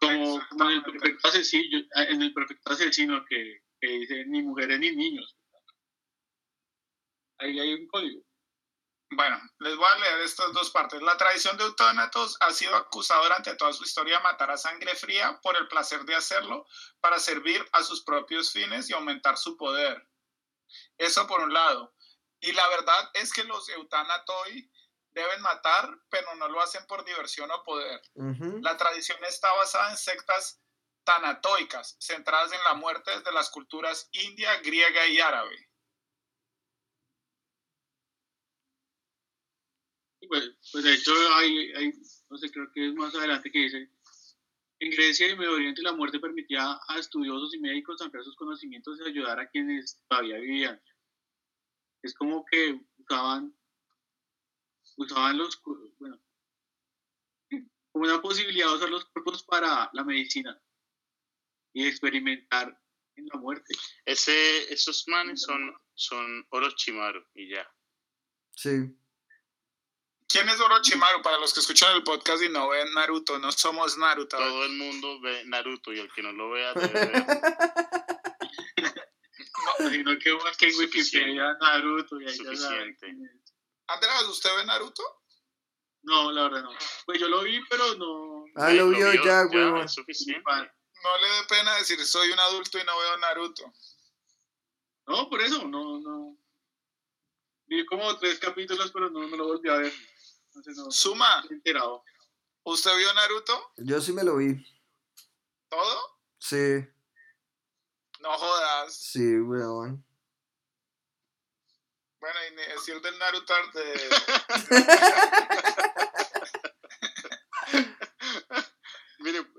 [0.00, 4.78] como, como en el perfecto asesino, en el perfecto asesino que, que dice ni mujeres
[4.80, 5.36] ni niños.
[7.38, 8.22] Ahí hay un código.
[9.10, 11.00] Bueno, les voy a leer estas dos partes.
[11.00, 14.94] La tradición de eutánatos ha sido acusada durante toda su historia de matar a sangre
[14.96, 16.66] fría por el placer de hacerlo
[17.00, 20.08] para servir a sus propios fines y aumentar su poder.
[20.98, 21.94] Eso por un lado.
[22.40, 24.70] Y la verdad es que los eutanatoi
[25.12, 28.00] deben matar, pero no lo hacen por diversión o poder.
[28.14, 28.58] Ujú.
[28.60, 30.60] La tradición está basada en sectas
[31.06, 35.70] tanatoicas, centradas en la muerte de las culturas india, griega y árabe.
[40.28, 41.92] Pues, pues de hecho hay, hay,
[42.28, 43.88] no sé, creo que es más adelante que dice,
[44.80, 48.98] en Grecia y Medio Oriente la muerte permitía a estudiosos y médicos ampliar sus conocimientos
[48.98, 50.82] y ayudar a quienes todavía vivían.
[52.02, 53.56] Es como que usaban,
[54.96, 55.62] usaban los,
[56.00, 56.20] bueno,
[57.92, 60.60] como una posibilidad de usar los cuerpos para la medicina
[61.76, 62.74] y experimentar
[63.16, 63.74] en la muerte.
[64.06, 67.70] Ese, esos manes son, son Orochimaru y ya.
[68.52, 68.70] Sí.
[70.26, 71.20] ¿Quién es Orochimaru?
[71.20, 74.38] Para los que escuchan el podcast y no ven Naruto, no somos Naruto.
[74.38, 77.26] Todo el mundo ve Naruto y el que no lo vea debe ver.
[79.78, 81.28] No, Sino que busque en Suficiente.
[81.30, 83.06] Wikipedia Naruto y ahí ya Suficiente.
[83.06, 83.54] es.
[83.88, 85.02] Andrés, ¿usted ve Naruto?
[86.04, 86.70] No, la verdad no.
[87.04, 88.46] Pues yo lo vi, pero no.
[88.54, 89.82] Ah, lo vio ya, huevón.
[89.82, 90.42] Es suficiente.
[91.02, 93.72] No le dé pena decir soy un adulto y no veo Naruto.
[95.06, 96.36] No, por eso, no, no.
[97.66, 99.92] Vi como tres capítulos, pero no, no lo volví a ver.
[100.46, 100.90] Entonces no.
[100.90, 102.04] Suma, enterado.
[102.64, 103.72] ¿usted vio Naruto?
[103.76, 104.54] Yo sí me lo vi.
[105.68, 106.18] ¿Todo?
[106.38, 106.84] Sí,
[108.20, 108.94] No jodas.
[108.96, 110.04] sí, weón.
[112.18, 114.10] Bueno, y decir del Naruto de...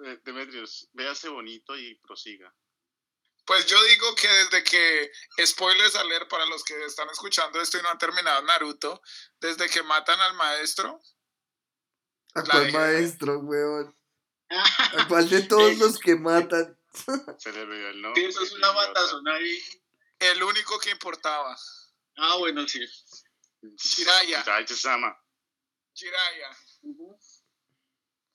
[0.08, 2.54] Mire, Demetrios, véase bonito y prosiga.
[3.46, 5.12] Pues yo digo que desde que,
[5.46, 9.02] spoilers a leer para los que están escuchando esto y no han terminado Naruto,
[9.40, 11.00] desde que matan al maestro,
[12.34, 12.78] ¿A cuál dejé.
[12.78, 13.98] maestro, weón?
[14.50, 16.78] ¿A cuál de todos los que matan?
[17.40, 18.26] Se le olvidó el nombre.
[18.28, 19.62] eso es una matazón ahí.
[20.20, 21.56] el único que importaba,
[22.20, 22.80] Ah, bueno, sí.
[23.78, 24.42] Jiraiya.
[24.44, 25.16] Jiraiya-sama.
[25.94, 26.50] Jiraiya,
[26.82, 27.20] Ujú.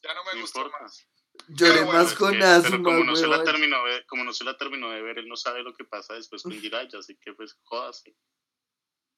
[0.02, 0.82] ya no me No gustó importa.
[0.84, 1.06] más.
[1.48, 4.32] Lloré bueno, más Es con que- pero como no, se la terminó de, como no
[4.32, 7.16] se la terminó de ver, él no sabe lo que pasa después con Jiraiya, así
[7.20, 8.14] que pues jódase.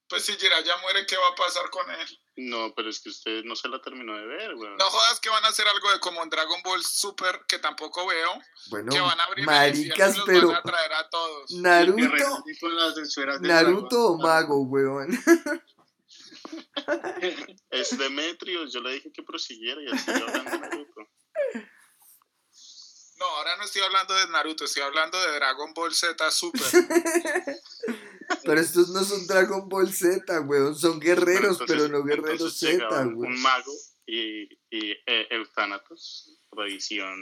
[0.09, 2.19] Pues si Jiraiya muere, ¿qué va a pasar con él?
[2.37, 4.77] No, pero es que usted no se la terminó de ver, weón.
[4.77, 8.07] No jodas que van a hacer algo de como en Dragon Ball Super, que tampoco
[8.07, 8.31] veo,
[8.71, 11.51] Bueno, que van a abrir maricas, los pero van a traer a todos.
[11.53, 12.03] Naruto,
[13.41, 14.19] Naruto o.
[14.19, 15.09] Mago, weón.
[17.71, 21.09] Es Demetrios, yo le dije que prosiguiera y así hablando de Naruto.
[23.17, 26.63] No, ahora no estoy hablando de Naruto, estoy hablando de Dragon Ball Z Super.
[28.45, 30.75] Pero estos no son Dragon Ball Z, weón.
[30.77, 33.33] Son guerreros, Entonces- pero no guerreros Z, un, weón.
[33.35, 33.73] un mago
[34.07, 35.29] y, y eh,
[36.51, 37.19] tradición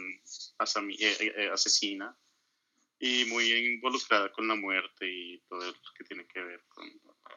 [0.59, 2.17] asami- eh, eh, eh, asesina,
[2.99, 6.89] y muy involucrada con la muerte y todo lo que tiene que ver con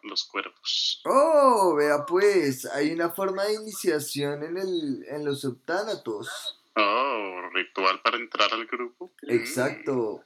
[0.04, 1.02] los cuerpos.
[1.06, 6.62] Oh, vea pues, hay una forma de iniciación en, el, en los subtánatos.
[6.78, 9.14] Oh, ritual para entrar al grupo.
[9.24, 10.24] Exacto.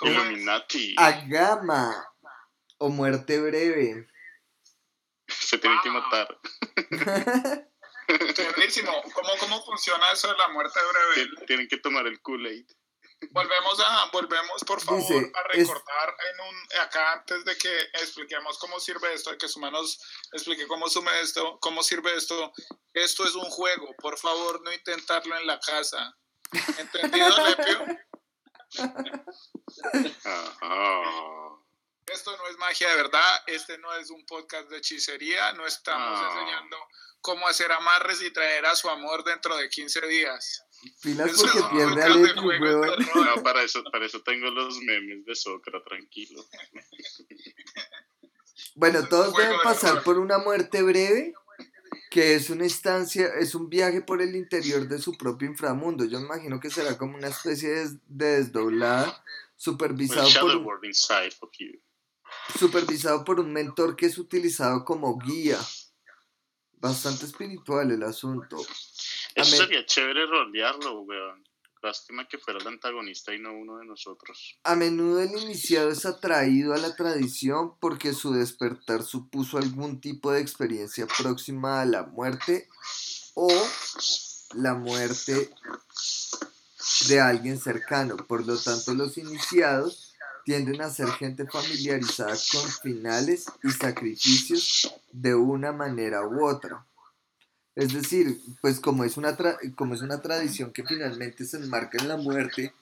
[0.00, 0.06] Mm.
[0.06, 0.94] Illuminati.
[0.98, 2.06] Agama
[2.78, 4.06] o muerte breve.
[5.28, 6.38] Se tienen que matar.
[8.56, 8.92] Buenísimo.
[9.14, 11.28] ¿Cómo, ¿Cómo funciona eso de la muerte breve?
[11.28, 12.66] Tien- Tienen que tomar el Kool-Aid.
[13.30, 17.74] Volvemos a, volvemos por favor Dice, a es- recordar en un, acá antes de que
[17.94, 19.98] expliquemos cómo sirve esto, de que Suma nos
[20.32, 22.52] explique cómo suma esto, cómo sirve esto.
[22.92, 26.14] Esto es un juego, por favor no intentarlo en la casa.
[26.78, 27.86] ¿Entendido, Lepio?
[32.06, 36.20] Esto no es magia de verdad, este no es un podcast de hechicería, no estamos
[36.20, 36.28] Ah.
[36.32, 36.76] enseñando
[37.20, 40.62] cómo hacer amarres y traer a su amor dentro de 15 días.
[41.02, 43.26] Pilas porque pierde a podcast de Lepi, juegos weón.
[43.36, 46.44] No, para eso, para eso tengo los memes de Socra, tranquilo.
[48.74, 51.34] Bueno, todos deben de pasar por una muerte breve,
[52.10, 56.04] que es una instancia, es un viaje por el interior de su propio inframundo.
[56.04, 59.24] Yo me imagino que será como una especie de, de desdoblada,
[59.56, 60.94] supervisado por, un,
[62.58, 65.58] supervisado por un mentor que es utilizado como guía.
[66.78, 68.58] Bastante espiritual el asunto.
[69.36, 71.44] Eso sería chévere rolearlo, weón.
[71.82, 74.58] Lástima que fuera el antagonista y no uno de nosotros.
[74.64, 80.32] A menudo el iniciado es atraído a la tradición porque su despertar supuso algún tipo
[80.32, 82.68] de experiencia próxima a la muerte
[83.34, 83.48] o
[84.54, 85.50] la muerte
[87.08, 88.16] de alguien cercano.
[88.16, 90.14] Por lo tanto, los iniciados
[90.46, 96.86] tienden a ser gente familiarizada con finales y sacrificios de una manera u otra.
[97.76, 101.98] Es decir, pues como es una, tra- como es una tradición que finalmente se enmarca
[101.98, 102.74] en la muerte,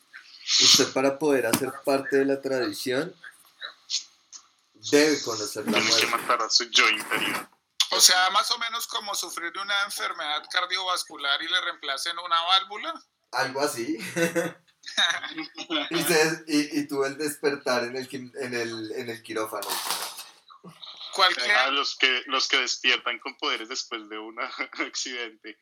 [0.61, 3.15] usted para poder hacer parte de la tradición
[4.91, 6.07] debe conocer la muerte.
[6.07, 7.49] matar a su yo interior.
[7.91, 12.41] O sea, más o menos como sufrir de una enfermedad cardiovascular y le reemplacen una
[12.43, 12.95] válvula.
[13.33, 13.99] Algo así.
[15.91, 19.67] y, se- y, y tuvo el despertar en el, en el, en el quirófano.
[21.15, 24.37] Cualquier, los que, los que despiertan con poderes después de un
[24.73, 25.59] accidente.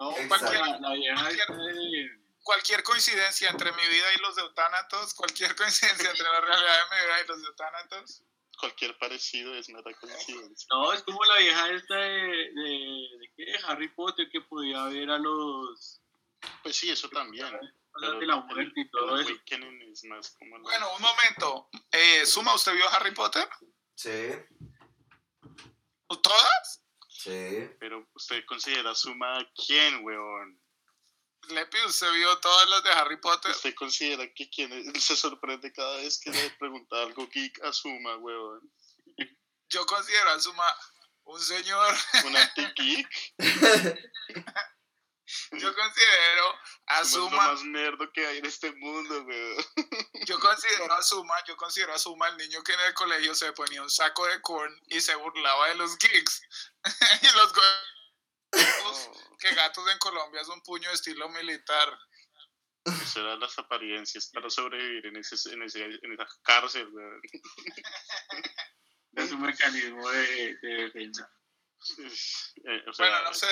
[0.00, 2.10] No, está de-
[2.42, 6.96] cualquier coincidencia entre mi vida y los de Eutánatos, cualquier coincidencia entre la realidad de
[6.96, 8.22] mi vida y los de Eutánatos.
[8.58, 10.66] Cualquier parecido es mera coincidencia.
[10.70, 12.20] No, es como la vieja esta de,
[12.54, 16.00] de, de, qué, de Harry Potter que podía ver a los
[16.62, 17.50] Pues sí, eso también.
[18.20, 19.30] de la muerte y todo eso.
[20.62, 21.68] Bueno, un momento.
[21.90, 23.48] Eh, Suma, ¿usted vio Harry Potter?
[23.96, 24.10] Sí,
[26.22, 26.82] ¿Todas?
[27.08, 27.68] sí.
[27.80, 30.60] Pero usted considera suma a quién, weón.
[31.48, 33.50] Lepi, ¿usted vio todas las de Harry Potter?
[33.50, 37.62] Usted considera que quién es- Él se sorprende cada vez que le pregunta algo geek
[37.64, 38.60] a suma, weón.
[39.70, 40.64] Yo considero a Suma
[41.24, 41.94] un señor.
[42.26, 43.08] Un anti-geek.
[45.52, 49.64] Yo considero a Somos lo Suma, más nerdo que hay en este mundo, weón.
[50.26, 53.52] yo considero a Suma, yo considero a Suma el niño que en el colegio se
[53.52, 56.42] ponía un saco de corn y se burlaba de los geeks.
[57.22, 61.98] y los gatos, que gatos en Colombia es un puño de estilo militar.
[62.84, 67.20] Eso eran las apariencias para sobrevivir en, ese, en, ese, en esa cárcel, weón.
[69.12, 71.30] Es un mecanismo de, de defensa.
[72.64, 73.46] Eh, o sea, Bueno, no sé.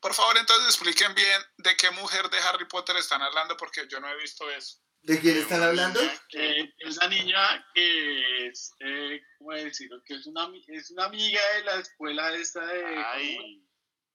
[0.00, 4.00] Por favor, entonces expliquen bien de qué mujer de Harry Potter están hablando porque yo
[4.00, 4.78] no he visto eso.
[5.02, 6.00] ¿De quién están hablando?
[6.32, 10.02] Eh, es una niña que es, eh, ¿cómo decirlo?
[10.06, 12.96] Que es una, es una amiga de la escuela esta de...
[12.96, 13.62] Ay,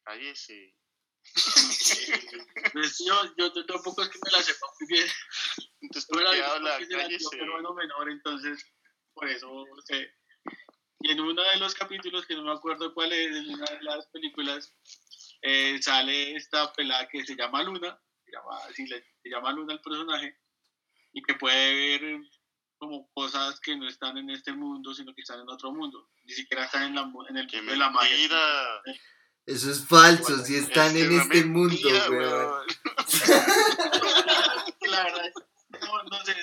[0.03, 0.75] cállese.
[2.73, 5.07] Pues yo, yo tampoco es que me la sepa muy bien.
[5.81, 6.79] Entonces, Yo ¿por qué habla?
[6.89, 7.17] Cállese.
[7.17, 8.65] tío peruano menor, entonces
[9.13, 10.11] por eso sé.
[11.09, 13.81] Y en uno de los capítulos, que no me acuerdo cuál es, en una de
[13.81, 14.71] las películas,
[15.41, 19.73] eh, sale esta pelada que se llama Luna, se llama, así le- se llama Luna
[19.73, 20.37] el personaje,
[21.11, 22.21] y que puede ver
[22.77, 26.11] como cosas que no están en este mundo, sino que están en otro mundo.
[26.25, 28.15] Ni siquiera están en, la, en el ¡Qué mundo de la magia.
[29.47, 32.67] Eso es falso, si están Es en este mundo, weón.
[34.81, 35.31] La verdad,
[35.81, 36.35] no, no sé,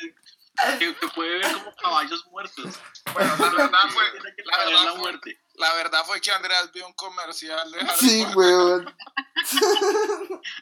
[0.78, 2.74] que, que puede ver como caballos muertos.
[3.12, 4.04] Bueno, la verdad fue,
[4.44, 5.40] la verdad la fue- muerte.
[5.54, 8.96] la verdad fue que Andreas vio un comercial de Harry Sí, weón.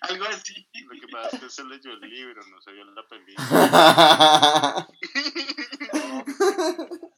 [0.02, 0.68] Algo así.
[0.85, 4.88] Lo que pasa es que se leyó el libro, no se vio la película.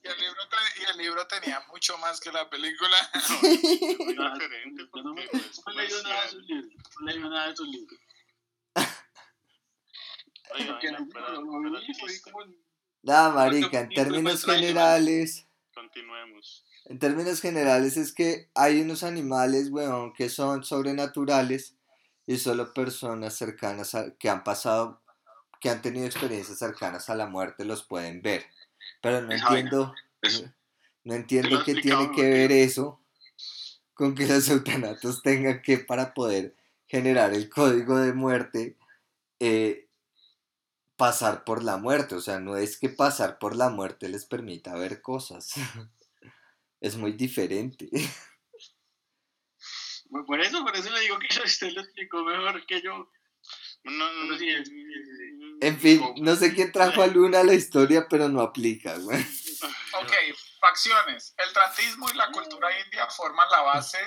[0.03, 0.41] Y el, libro
[0.79, 2.97] y el libro tenía mucho más que la película.
[3.15, 6.73] Es muy diferente Yo no me no leído nada de sus libros.
[7.01, 8.01] No leído nada de sus libros.
[10.55, 11.41] Oye, Porque vaina, no, para-
[13.07, 16.67] Nada, marica, en términos generales, Continuemos.
[16.87, 21.77] en términos generales es que hay unos animales, weón, que son sobrenaturales
[22.27, 25.01] y solo personas cercanas a, que han pasado,
[25.61, 28.45] que han tenido experiencias cercanas a la muerte los pueden ver.
[29.01, 30.55] Pero no entiendo, no,
[31.05, 33.01] no entiendo qué tiene que ver eso
[33.95, 36.57] con que los eutanatos tengan que para poder
[36.89, 38.77] generar el código de muerte
[39.39, 39.86] eh,
[40.97, 42.15] pasar por la muerte.
[42.15, 45.53] O sea, no es que pasar por la muerte les permita ver cosas.
[46.81, 47.89] es muy diferente.
[50.27, 53.11] Por eso, por eso le digo que usted lo explicó mejor que yo.
[53.85, 54.73] No, no, sí, es- es-
[55.61, 59.21] En fin, no sé quién trajo a Luna a la historia, pero no aplica, güey.
[60.01, 60.13] Ok,
[60.61, 61.35] facciones.
[61.39, 63.99] El trantismo y la cultura india forman la base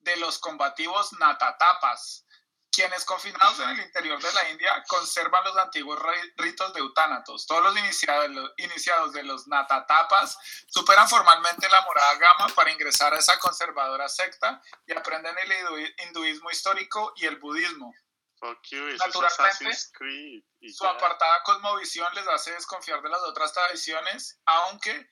[0.00, 2.24] de los combativos natatapas,
[2.72, 7.46] quienes confinados en el interior de la India conservan los antiguos ri- ritos de utánatos.
[7.46, 13.18] Todos los iniciados, iniciados de los natatapas superan formalmente la morada gama para ingresar a
[13.18, 17.92] esa conservadora secta y aprenden el hindu- hinduismo histórico y el budismo.
[18.70, 20.42] You, Naturalmente, Creed.
[20.72, 25.10] Su apartada cosmovisión les hace desconfiar de las otras tradiciones, aunque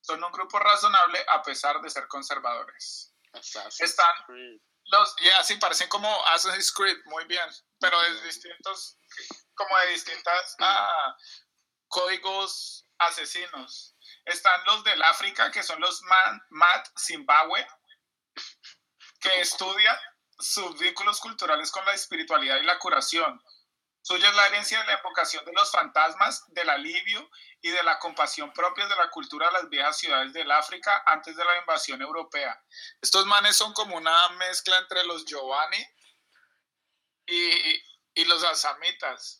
[0.00, 3.12] son un grupo razonable a pesar de ser conservadores.
[3.34, 4.60] Assassin's están- Creed.
[4.92, 7.48] Los, ya, sí, parecen como Assassin's Creed, muy bien,
[7.80, 8.98] pero de distintos,
[9.54, 11.16] como de distintas ah,
[11.88, 13.96] códigos asesinos.
[14.26, 17.66] Están los del África, que son los Man, Mat Zimbabue,
[19.18, 19.96] que estudian
[20.38, 23.42] sus vínculos culturales con la espiritualidad y la curación.
[24.02, 27.98] Suya es la herencia de la invocación de los fantasmas, del alivio y de la
[28.00, 32.02] compasión propias de la cultura de las viejas ciudades del África antes de la invasión
[32.02, 32.60] europea.
[33.00, 35.86] Estos manes son como una mezcla entre los Giovanni
[37.26, 37.82] y,
[38.14, 39.38] y los asamitas.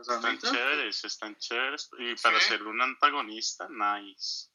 [0.00, 1.90] Están chéveres, están chéveres.
[1.98, 2.48] Y para Sí.
[2.48, 4.48] ser un antagonista, nice.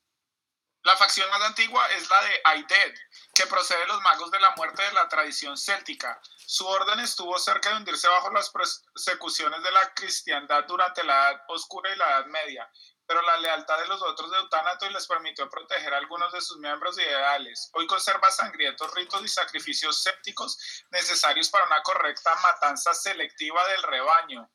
[0.83, 2.95] La facción más antigua es la de Aided,
[3.33, 6.21] que procede de los magos de la muerte de la tradición céltica.
[6.45, 11.43] Su orden estuvo cerca de hundirse bajo las persecuciones de la cristiandad durante la Edad
[11.49, 12.71] Oscura y la Edad Media,
[13.05, 16.57] pero la lealtad de los otros de Eutánato les permitió proteger a algunos de sus
[16.59, 17.69] miembros ideales.
[17.73, 20.57] Hoy conserva sangrientos ritos y sacrificios sépticos
[20.91, 24.49] necesarios para una correcta matanza selectiva del rebaño,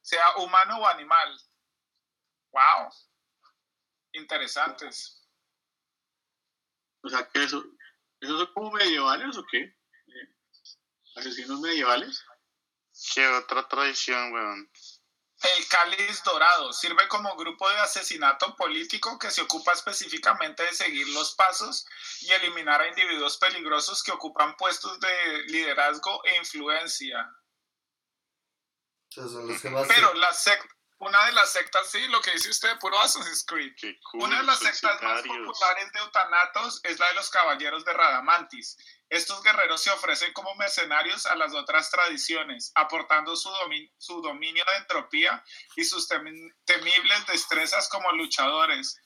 [0.00, 1.38] sea humano o animal.
[2.50, 2.92] ¡Wow!
[4.12, 5.23] Interesantes.
[7.04, 7.62] O sea, que eso,
[8.20, 9.58] ¿esos son como medievales o qué?
[9.60, 10.34] Eh,
[11.16, 12.24] ¿Asesinos medievales?
[13.14, 14.70] ¿Qué otra tradición, weón?
[15.56, 21.06] El cáliz dorado sirve como grupo de asesinato político que se ocupa específicamente de seguir
[21.08, 21.84] los pasos
[22.22, 27.28] y eliminar a individuos peligrosos que ocupan puestos de liderazgo e influencia.
[29.94, 30.66] Pero la, sec-
[30.98, 33.74] una de las sectas, sí, lo que dice usted, puro Assassin's Creed.
[34.14, 38.76] una de las sectas más populares de Eutanatos es la de los caballeros de Radamantis.
[39.08, 43.50] Estos guerreros se ofrecen como mercenarios a las otras tradiciones, aportando su,
[43.98, 45.44] su dominio de entropía
[45.76, 48.98] y sus temibles destrezas como luchadores,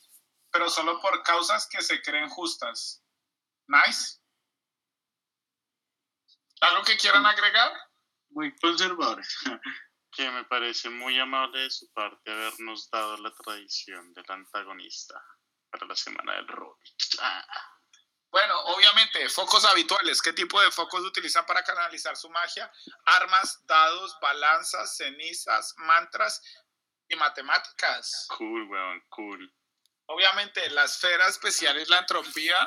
[0.51, 3.03] pero solo por causas que se creen justas.
[3.67, 4.19] Nice.
[6.61, 7.73] ¿Algo que quieran agregar?
[8.31, 9.37] Muy conservadores.
[10.19, 15.15] que me parece muy amable de su parte habernos dado la tradición del antagonista
[15.71, 16.77] para la semana del rol.
[17.21, 17.47] Ah.
[18.29, 20.21] Bueno, obviamente, focos habituales.
[20.21, 22.69] ¿Qué tipo de focos utilizan para canalizar su magia?
[23.05, 26.43] Armas, dados, balanzas, cenizas, mantras
[27.09, 28.27] y matemáticas.
[28.37, 29.55] Cool, weón, cool.
[30.07, 32.67] Obviamente, la esfera especial es la entropía.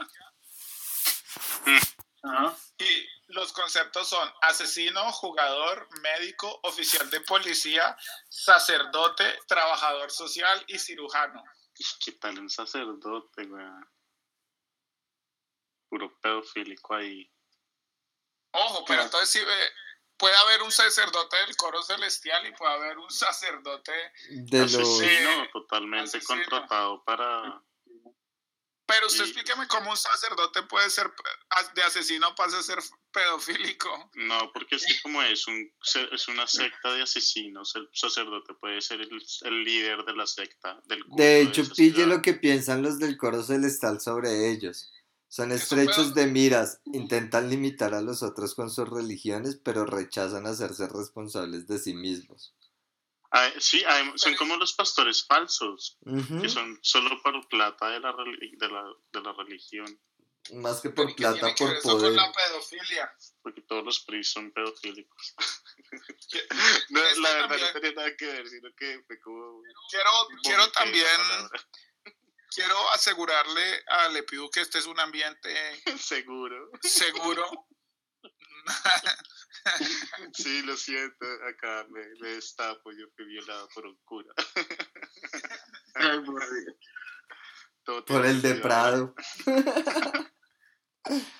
[2.77, 7.97] Y los conceptos son asesino, jugador, médico, oficial de policía,
[8.29, 11.43] sacerdote, trabajador social y cirujano.
[12.03, 13.89] ¿Qué tal un sacerdote, weón?
[15.89, 17.29] Puro pedofílico ahí.
[18.51, 19.39] Ojo, pero entonces sí
[20.17, 26.21] puede haber un sacerdote del coro celestial y puede haber un sacerdote de asesino, totalmente
[26.21, 27.63] contratado para
[28.91, 31.09] pero usted explíqueme cómo un sacerdote puede ser
[31.73, 32.79] de asesino pasa a ser
[33.13, 33.89] pedofílico.
[34.15, 35.71] No, porque es como es, un,
[36.11, 40.81] es una secta de asesinos, el sacerdote puede ser el, líder de la secta.
[40.85, 44.91] Del de hecho, pille lo que piensan los del coro celestial sobre ellos.
[45.29, 50.89] Son estrechos de miras, intentan limitar a los otros con sus religiones, pero rechazan hacerse
[50.89, 52.53] responsables de sí mismos
[53.59, 53.83] sí,
[54.15, 55.97] son como los pastores falsos,
[56.41, 59.99] que son solo por plata de la, de la, de la religión.
[60.53, 62.09] Más que por plata, por poder.
[62.09, 63.13] Con la pedofilia.
[63.41, 65.35] Porque todos los PRI son pedofílicos.
[66.89, 69.61] no, la verdad no tenía nada que ver, sino que fue como...
[69.89, 70.11] Quiero,
[70.43, 71.07] quiero también...
[72.53, 75.55] Quiero asegurarle a Lepiu que este es un ambiente...
[75.97, 76.69] seguro.
[76.81, 77.67] Seguro.
[80.33, 84.33] Sí, lo siento, acá me, me destapo, yo fui violado por un cura.
[88.07, 89.13] por, el de Prado.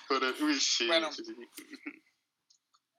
[0.08, 1.10] por el, uy, sí, bueno,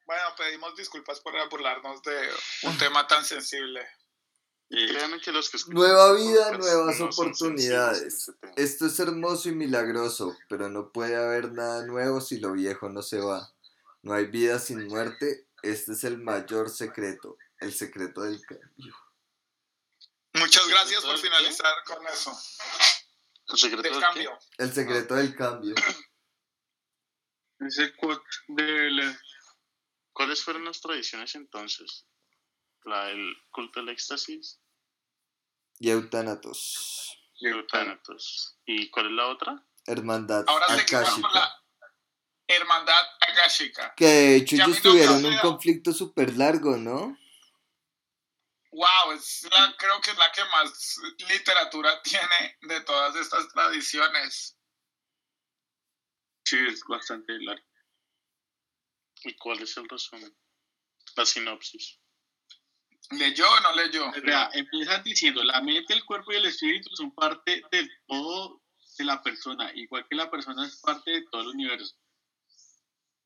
[0.06, 2.30] bueno, pedimos disculpas por burlarnos de
[2.64, 3.88] un tema tan sensible.
[4.70, 8.32] Que los que Nueva vida, nuevas oportunidades.
[8.56, 13.04] Esto es hermoso y milagroso, pero no puede haber nada nuevo si lo viejo no
[13.04, 13.53] se va.
[14.04, 15.48] No hay vida sin muerte.
[15.62, 18.96] Este es el mayor secreto, el secreto del cambio.
[20.34, 22.38] Muchas gracias por finalizar con eso.
[23.48, 24.38] ¿El secreto del, cambio?
[24.58, 25.76] El secreto del cambio.
[27.60, 27.94] Ese
[28.50, 29.20] del...
[30.12, 32.06] ¿Cuáles fueron las tradiciones entonces?
[32.84, 34.60] La del culto del éxtasis.
[35.80, 37.18] Y eutanatos.
[37.36, 38.60] Y eutanatos.
[38.66, 39.66] ¿Y cuál es la otra?
[39.86, 40.44] Hermandad.
[40.48, 41.63] Ahora se la
[42.56, 43.94] Hermandad Akashica.
[43.96, 47.18] Que de hecho ellos tuvieron un conflicto súper largo, ¿no?
[48.72, 51.00] Wow, es la, creo que es la que más
[51.30, 54.58] literatura tiene de todas estas tradiciones.
[56.44, 57.66] Sí, es bastante largo.
[59.24, 60.36] ¿Y cuál es el resumen?
[61.16, 62.00] La sinopsis.
[63.12, 64.12] ¿Leyó o no leyó?
[64.24, 68.62] Vea, empiezan diciendo, la mente, el cuerpo y el espíritu son parte del todo
[68.98, 71.96] de la persona, igual que la persona es parte de todo el universo.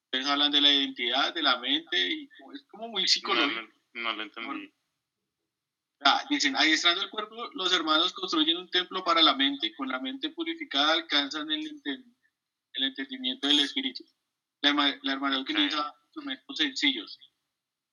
[0.07, 3.61] Ustedes hablan de la identidad, de la mente, y es como muy psicológico.
[3.93, 4.73] No, lo entendí.
[6.01, 9.73] Ah, dicen, adiestrando el cuerpo, los hermanos construyen un templo para la mente.
[9.75, 14.05] Con la mente purificada alcanzan el, el entendimiento del espíritu.
[14.61, 17.19] La, la hermandad utiliza instrumentos sencillos,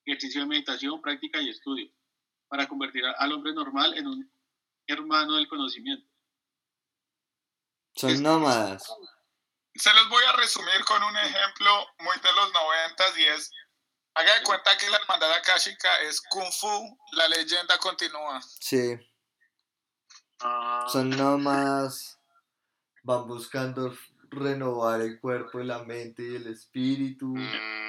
[0.05, 1.91] ejercicio de meditación, práctica y estudio,
[2.47, 4.33] para convertir al hombre normal en un
[4.87, 6.07] hermano del conocimiento.
[7.97, 8.87] Son nómadas.
[9.77, 13.51] Se los voy a resumir con un ejemplo muy de los noventas y es,
[14.14, 18.41] haga de cuenta que la hermandad akashica es Kung Fu, la leyenda continúa.
[18.61, 18.97] Sí.
[20.41, 20.87] Ah.
[20.91, 22.18] Son nómadas,
[23.03, 23.97] van buscando
[24.31, 27.27] renovar el cuerpo y la mente y el espíritu.
[27.27, 27.85] Mm.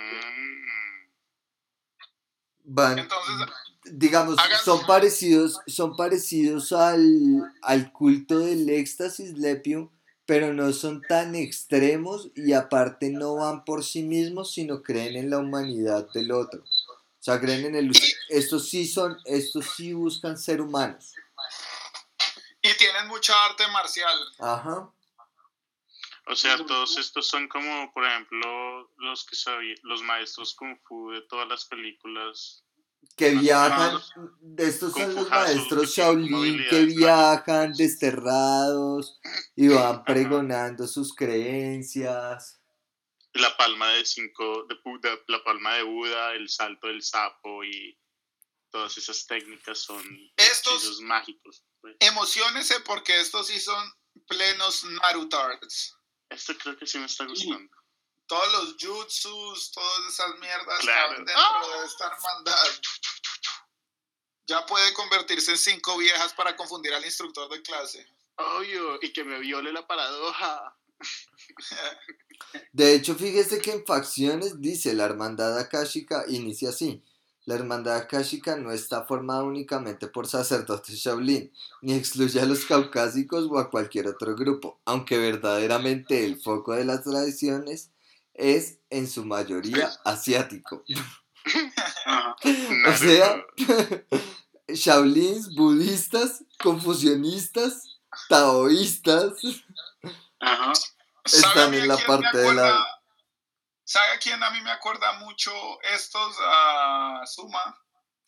[2.67, 3.47] Van, Entonces,
[3.83, 9.91] digamos, son parecidos, son parecidos al, al culto del éxtasis lepio,
[10.25, 15.29] pero no son tan extremos y aparte no van por sí mismos, sino creen en
[15.29, 16.61] la humanidad del otro.
[16.61, 17.91] O sea, creen en el...
[18.29, 21.13] Estos sí son, estos sí buscan ser humanos.
[22.61, 24.17] Y tienen mucha arte marcial.
[24.39, 24.91] Ajá.
[26.27, 31.11] O sea, todos estos son como, por ejemplo, los que sabían, los maestros kung fu
[31.11, 32.64] de todas las películas
[33.15, 33.99] que viajan,
[34.41, 39.19] de estos son los maestros Shaolin que viajan desterrados
[39.55, 42.61] y van pregonando sus creencias.
[43.33, 44.77] La palma de cinco, de
[45.27, 47.97] la palma de Buda, el salto del sapo y
[48.69, 50.03] todas esas técnicas son
[50.37, 51.63] estos mágicos.
[51.81, 51.95] Pues.
[51.99, 53.91] Emocionese porque estos sí son
[54.27, 55.97] plenos Narutards.
[56.29, 57.69] Esto creo que sí me está gustando.
[58.27, 61.15] Todos los jutsus, todas esas mierdas claro.
[61.17, 61.61] dentro ¡Ah!
[61.79, 62.55] de esta hermandad.
[64.47, 68.07] Ya puede convertirse en cinco viejas para confundir al instructor de clase.
[68.37, 70.75] Obvio, y que me viole la paradoja.
[72.73, 77.03] De hecho, fíjese que en facciones dice la hermandad akashica inicia así.
[77.45, 83.47] La hermandad akashica no está formada únicamente por sacerdotes Shaolin, ni excluye a los caucásicos
[83.49, 87.91] o a cualquier otro grupo, aunque verdaderamente el foco de las tradiciones
[88.35, 90.83] es en su mayoría asiático.
[92.87, 93.45] o sea,
[94.67, 99.33] Shaolins, budistas, confucionistas, taoístas
[101.23, 102.85] están en la parte de la
[103.83, 105.51] ¿Sabe a quién a mí me acuerda mucho
[105.93, 107.79] estos a Suma?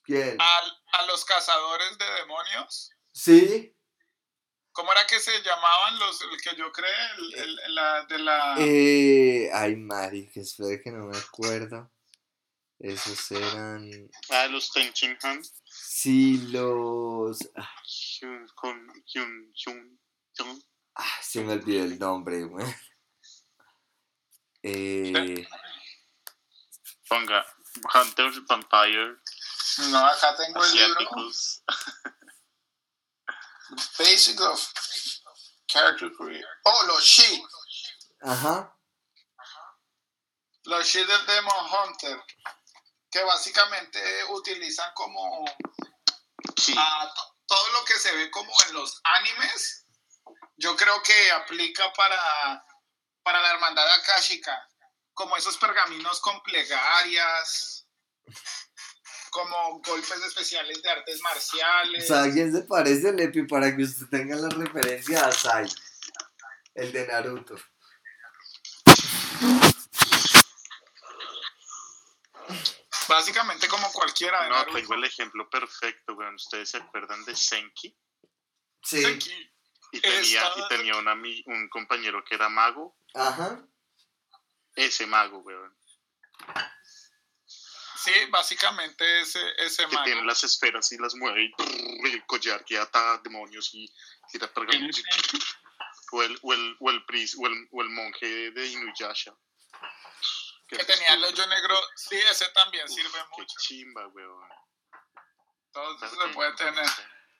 [0.04, 0.38] ¿Quién?
[0.40, 2.92] A, los cazadores de demonios.
[3.12, 3.76] Sí.
[4.78, 6.94] ¿Cómo era que se llamaban los el que yo creé?
[7.34, 8.56] El, la, de la.
[8.60, 11.90] Eh, ay, Mari, que espera que no me acuerdo.
[12.78, 13.90] Esos eran.
[14.30, 15.42] Ah, los Tenchin Han.
[15.66, 17.40] Sí, los.
[17.56, 17.68] Ah.
[20.94, 22.68] ah, se me olvidó el nombre, güey.
[24.62, 25.48] Eh...
[27.10, 27.44] Ponga
[27.96, 29.16] Hunters Vampire.
[29.90, 31.32] No, acá tengo el libro.
[33.98, 34.74] Basic of
[35.68, 36.50] Character Creation.
[36.66, 37.44] Oh, los Shi.
[38.22, 38.78] Ajá.
[40.64, 42.24] Los Shi del Demon Hunter.
[43.10, 45.46] Que básicamente utilizan como.
[47.46, 49.86] todo lo que se ve como en los animes.
[50.58, 52.66] Yo creo que aplica para
[53.28, 54.70] para la hermandad akáshica,
[55.14, 57.86] como esos pergaminos con plegarias,
[59.38, 62.10] como golpes especiales de artes marciales.
[62.10, 65.70] ¿A quién se parece Lepi para que usted tenga la referencia a Sai?
[66.74, 67.56] El de Naruto.
[73.08, 76.36] Básicamente como cualquiera de No, tengo el ejemplo perfecto, weón.
[76.36, 77.96] ¿Ustedes se acuerdan de Senki?
[78.84, 79.04] Sí.
[79.04, 79.54] Senki.
[79.92, 82.98] Y tenía, y tenía un compañero que era mago.
[83.14, 83.64] Ajá.
[84.76, 85.78] Ese mago, weón.
[88.08, 92.78] Sí, básicamente ese, ese que tiene las esferas y las mueve y, el collar que
[92.78, 93.92] ata demonios y
[94.32, 95.04] tira pergaminos.
[96.14, 97.06] o el, o el, o el,
[97.38, 99.36] o el, o el monje de Inuyasha.
[100.68, 101.76] Que, tenía el hoyo negro.
[101.96, 103.56] Sí, ese también sirve mucho.
[103.58, 104.50] Qué chimba, weón.
[105.72, 106.86] Todo se puede tener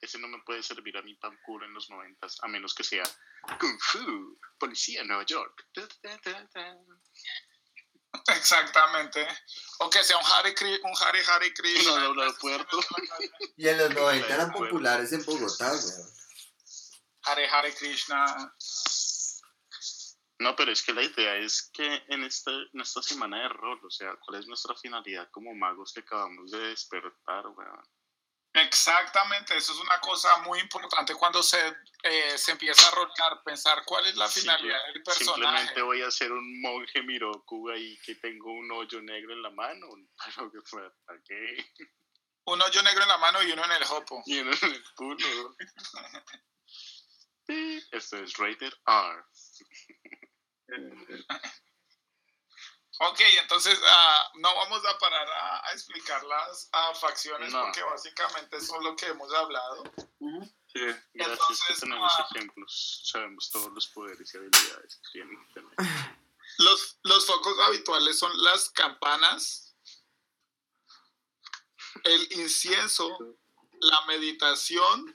[0.02, 3.04] ese no me puede servir a mi pan en los noventas, a menos que sea
[3.60, 5.66] Kung Fu, Policía Nueva York.
[8.36, 9.28] Exactamente.
[9.80, 12.00] O que sea un Hare, un Hare, Hare Krishna.
[12.00, 12.80] No, no, puerto.
[13.56, 16.12] Y en los 90 eran populares en Bogotá, weón.
[17.24, 18.56] Hare Hare Krishna.
[20.40, 23.80] No, pero es que la idea es que en, este, en esta semana de rol,
[23.84, 27.84] o sea, ¿cuál es nuestra finalidad como magos que acabamos de despertar, weón?
[28.58, 31.60] Exactamente, eso es una cosa muy importante cuando se,
[32.04, 35.42] eh, se empieza a rotar, pensar cuál es la finalidad del personaje.
[35.42, 39.52] Simplemente voy a ser un monje Miroku ahí que tengo un hoyo negro en la
[39.52, 39.88] mano.
[41.28, 41.72] qué?
[42.46, 44.24] Un hoyo negro en la mano y uno en el hopo.
[44.26, 45.56] Y uno en el culo.
[47.92, 49.24] Esto es Rated R.
[53.00, 56.70] Ok, entonces uh, no vamos a parar a, explicar las
[57.00, 59.84] facciones porque básicamente son lo que hemos hablado.
[60.74, 60.82] Sí,
[61.14, 65.48] gracias que tenemos uh, ejemplos, sabemos todos los poderes y habilidades que tienen.
[66.60, 69.76] Los, los focos habituales son las campanas,
[72.04, 73.38] el incienso,
[73.80, 75.14] la meditación,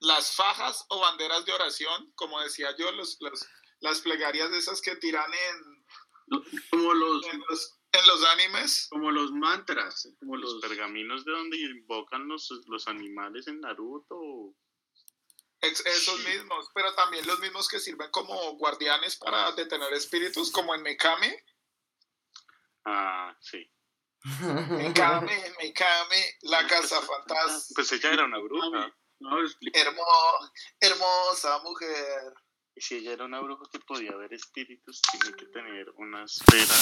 [0.00, 3.46] las fajas o banderas de oración, como decía yo, los, los
[3.80, 5.84] las plegarias de esas que tiran en,
[6.70, 7.40] como los, en
[8.06, 8.88] los, animes.
[8.90, 14.54] Como los mantras, como los, pergaminos de donde invocan los, los animales en Naruto.
[15.60, 20.82] esos mismos, pero también los mismos que sirven como guardianes para detener espíritus, como en
[20.82, 21.44] Mekame.
[22.84, 23.70] Ah, sí.
[24.70, 27.74] Mekame, Mekame, la casa fantástica.
[27.74, 28.92] Pues ella era una bruja.
[30.80, 32.34] hermosa mujer.
[32.76, 36.74] Y si ella era una bruja que podía ver espíritus, tiene que tener una esfera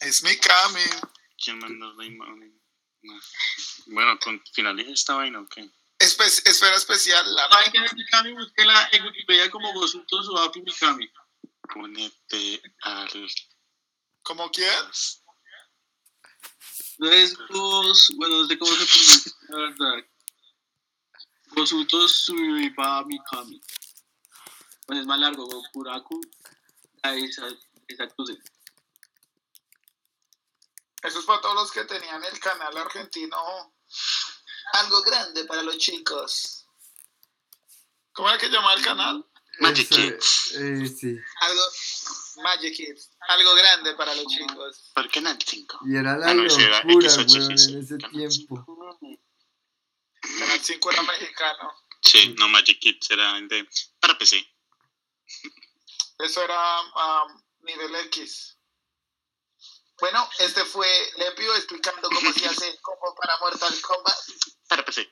[0.00, 0.80] Es mi Cami.
[1.42, 2.60] ¿Quién mandó la imagen?
[3.02, 3.20] No.
[3.88, 5.68] Bueno, con, finaliza esta vaina, ¿o qué?
[5.98, 7.34] Espe- esfera especial.
[7.34, 7.48] La...
[7.48, 8.32] ¿Saben quién es Mikami?
[8.32, 11.10] Búsquela en Wikipedia como Gosuto Suapi Mikami.
[11.72, 13.28] Ponete al.
[14.22, 14.72] ¿Cómo quién?
[16.98, 18.08] No es Gos...
[18.16, 20.04] Bueno, no sé cómo se pronuncia, la verdad.
[21.58, 23.60] Gosuto Suiba Mikami.
[24.86, 26.20] Pues es más largo, Gokuraku.
[27.02, 27.48] Esa,
[27.88, 28.38] exacto, sí.
[31.02, 33.36] Eso es para todos los que tenían el canal argentino.
[34.72, 36.66] Algo grande para los chicos.
[38.12, 39.26] ¿Cómo era que llamaba el canal?
[39.60, 40.54] Magic Kids.
[40.54, 41.16] eh, sí.
[41.40, 41.62] Algo.
[42.44, 43.10] Magic Kids.
[43.28, 44.92] Algo grande para los chicos.
[44.94, 45.80] ¿Por qué Canal 5?
[45.86, 49.18] Y era la Ah, no, ese era locura, XHGC, weón, en ese tiempo.
[50.38, 51.74] Canal 5 era mexicano.
[52.02, 53.68] Sí, no, Magic Kids era de.
[54.00, 54.46] Para PC.
[56.18, 58.56] Eso era um, nivel X.
[60.00, 64.16] Bueno, este fue Lepio explicando cómo se hace el combo para Mortal Kombat.
[64.68, 65.10] Para PC.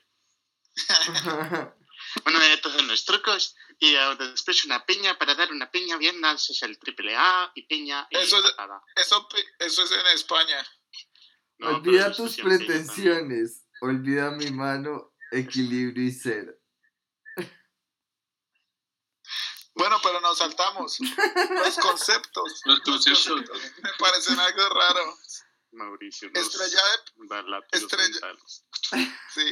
[2.23, 3.55] Bueno, estos son los trucos.
[3.79, 5.17] Y después una piña.
[5.17, 8.55] Para dar una piña bien, haces el triple A y piña y Eso es-.
[8.95, 9.27] Eso,
[9.59, 10.65] eso es en España.
[11.57, 13.66] No, Olvida tus pretensiones.
[13.81, 16.53] Olvida mi mano, equilibrio y cero.
[19.77, 20.97] Bueno, pero nos saltamos.
[21.49, 22.61] Los conceptos.
[22.65, 23.41] Los conceptos.
[23.83, 25.17] Me parecen algo raro.
[25.71, 28.37] Mauricio nos Estrella de Estrella-.
[29.33, 29.49] Sí.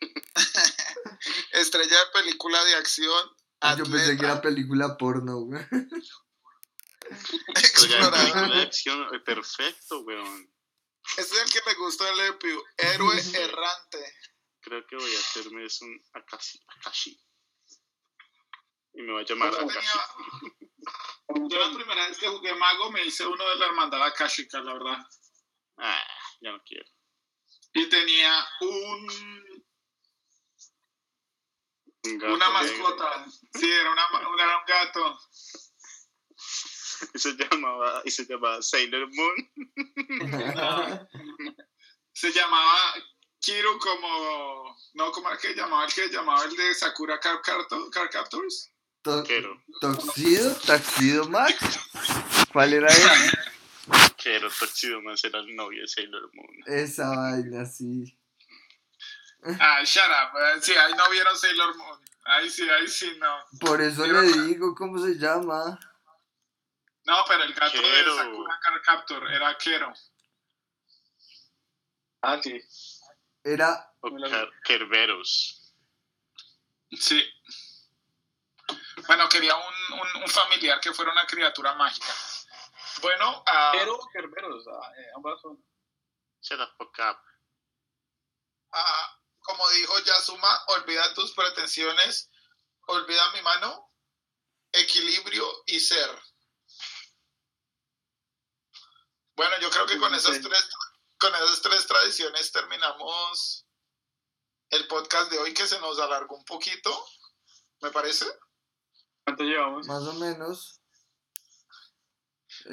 [1.52, 3.30] Estrella de película de acción.
[3.60, 5.62] Ah, Yo pensé que era película porno, güey.
[7.54, 8.66] Estrella de película de explorador.
[8.66, 10.52] acción, perfecto, weón.
[11.16, 12.62] Ese es el que me gustó de Lepio.
[12.76, 14.14] Héroe errante.
[14.60, 16.60] Creo que voy a hacerme es un Akashi.
[16.68, 17.20] Akashi.
[18.92, 19.68] Y me voy a llamar Akashi.
[19.68, 24.60] tenía- Yo la primera vez que jugué Mago me hice uno de la hermandad Akashica,
[24.60, 24.98] la verdad.
[25.78, 26.06] Ah,
[26.40, 26.84] ya no quiero.
[27.72, 29.10] Y tenía un,
[32.04, 32.78] Un gato una negro.
[32.84, 33.26] mascota.
[33.54, 35.20] Sí, era, una, una- era un gato.
[37.14, 39.50] Y se llamaba, y se llamaba Sailor Moon.
[42.12, 42.94] Se llamaba
[43.38, 44.76] Kiro como...
[44.94, 48.72] No, ¿cómo era que llamaba el que llamaba el de Sakura Car, Carto- Car Captors?
[49.02, 50.54] To- Quiero, ¿Toxido?
[50.66, 51.54] ¿Taxido Max?
[52.52, 53.38] ¿Cuál era ese?
[54.22, 56.56] quiero, Toxido más era el novio de Sailor Moon.
[56.66, 58.18] Esa vaina, sí.
[59.58, 60.36] Ah, shut up.
[60.38, 61.98] eh, Sí, ahí no vieron Sailor Moon.
[62.24, 63.34] Ahí sí, ahí sí, no.
[63.60, 65.78] Por eso Pero- le digo, ¿cómo se llama?
[67.04, 68.16] No, pero el gato Kero.
[68.16, 69.92] de Sakura Car Captor era Kero.
[72.22, 72.60] Ah, sí.
[73.42, 74.10] Era O
[74.64, 75.74] Kerberos.
[76.92, 77.24] Sí.
[79.06, 82.12] Bueno, quería un, un, un familiar que fuera una criatura mágica.
[83.00, 85.64] Bueno, ah, Pero Kerberos, ah, eh, ambas son.
[88.72, 92.30] Ah, como dijo Yasuma, olvida tus pretensiones,
[92.86, 93.92] olvida mi mano,
[94.72, 96.10] equilibrio y ser.
[99.40, 100.68] Bueno, yo creo que con esas tres,
[101.18, 103.66] con esas tres tradiciones terminamos
[104.68, 107.06] el podcast de hoy que se nos alargó un poquito,
[107.80, 108.26] me parece.
[109.24, 109.86] ¿Cuánto llevamos?
[109.86, 110.82] más o menos.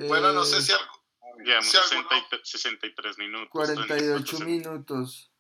[0.10, 1.06] Bueno, no eh, sé si algo,
[1.46, 3.50] Llevamos Si alguno- 60 y- 63 minutos.
[3.50, 5.32] 48 34 minutos.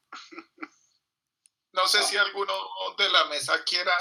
[1.73, 2.53] No sé si alguno
[2.97, 3.91] de la mesa quiera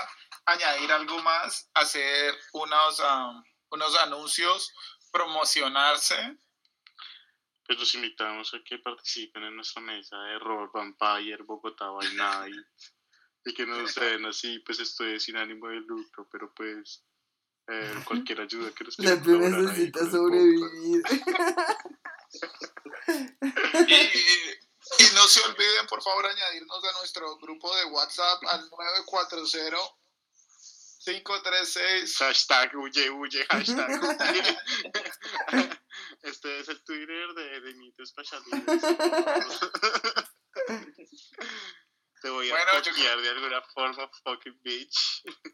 [0.45, 4.73] añadir algo más, hacer unos, ah, unos anuncios,
[5.11, 6.39] promocionarse.
[7.67, 12.67] Pues los invitamos a que participen en nuestra mesa de Roll Vampire Bogotá by Night.
[13.45, 17.03] Y que nos den así, pues estoy sin ánimo de lucro, pero pues
[17.69, 21.03] eh, cualquier ayuda que nos quieran Lepio colaborar ahí necesita con el sobrevivir.
[23.89, 29.79] Y, y no se olviden, por favor, añadirnos a nuestro grupo de WhatsApp al 940
[31.07, 34.59] 536 Hashtag huye, huye, hashtag huye.
[36.23, 38.83] Este es el Twitter de, de Mito Especialidades.
[42.23, 42.93] Te voy a Bueno, yo
[43.23, 45.23] de alguna forma, fucking bitch.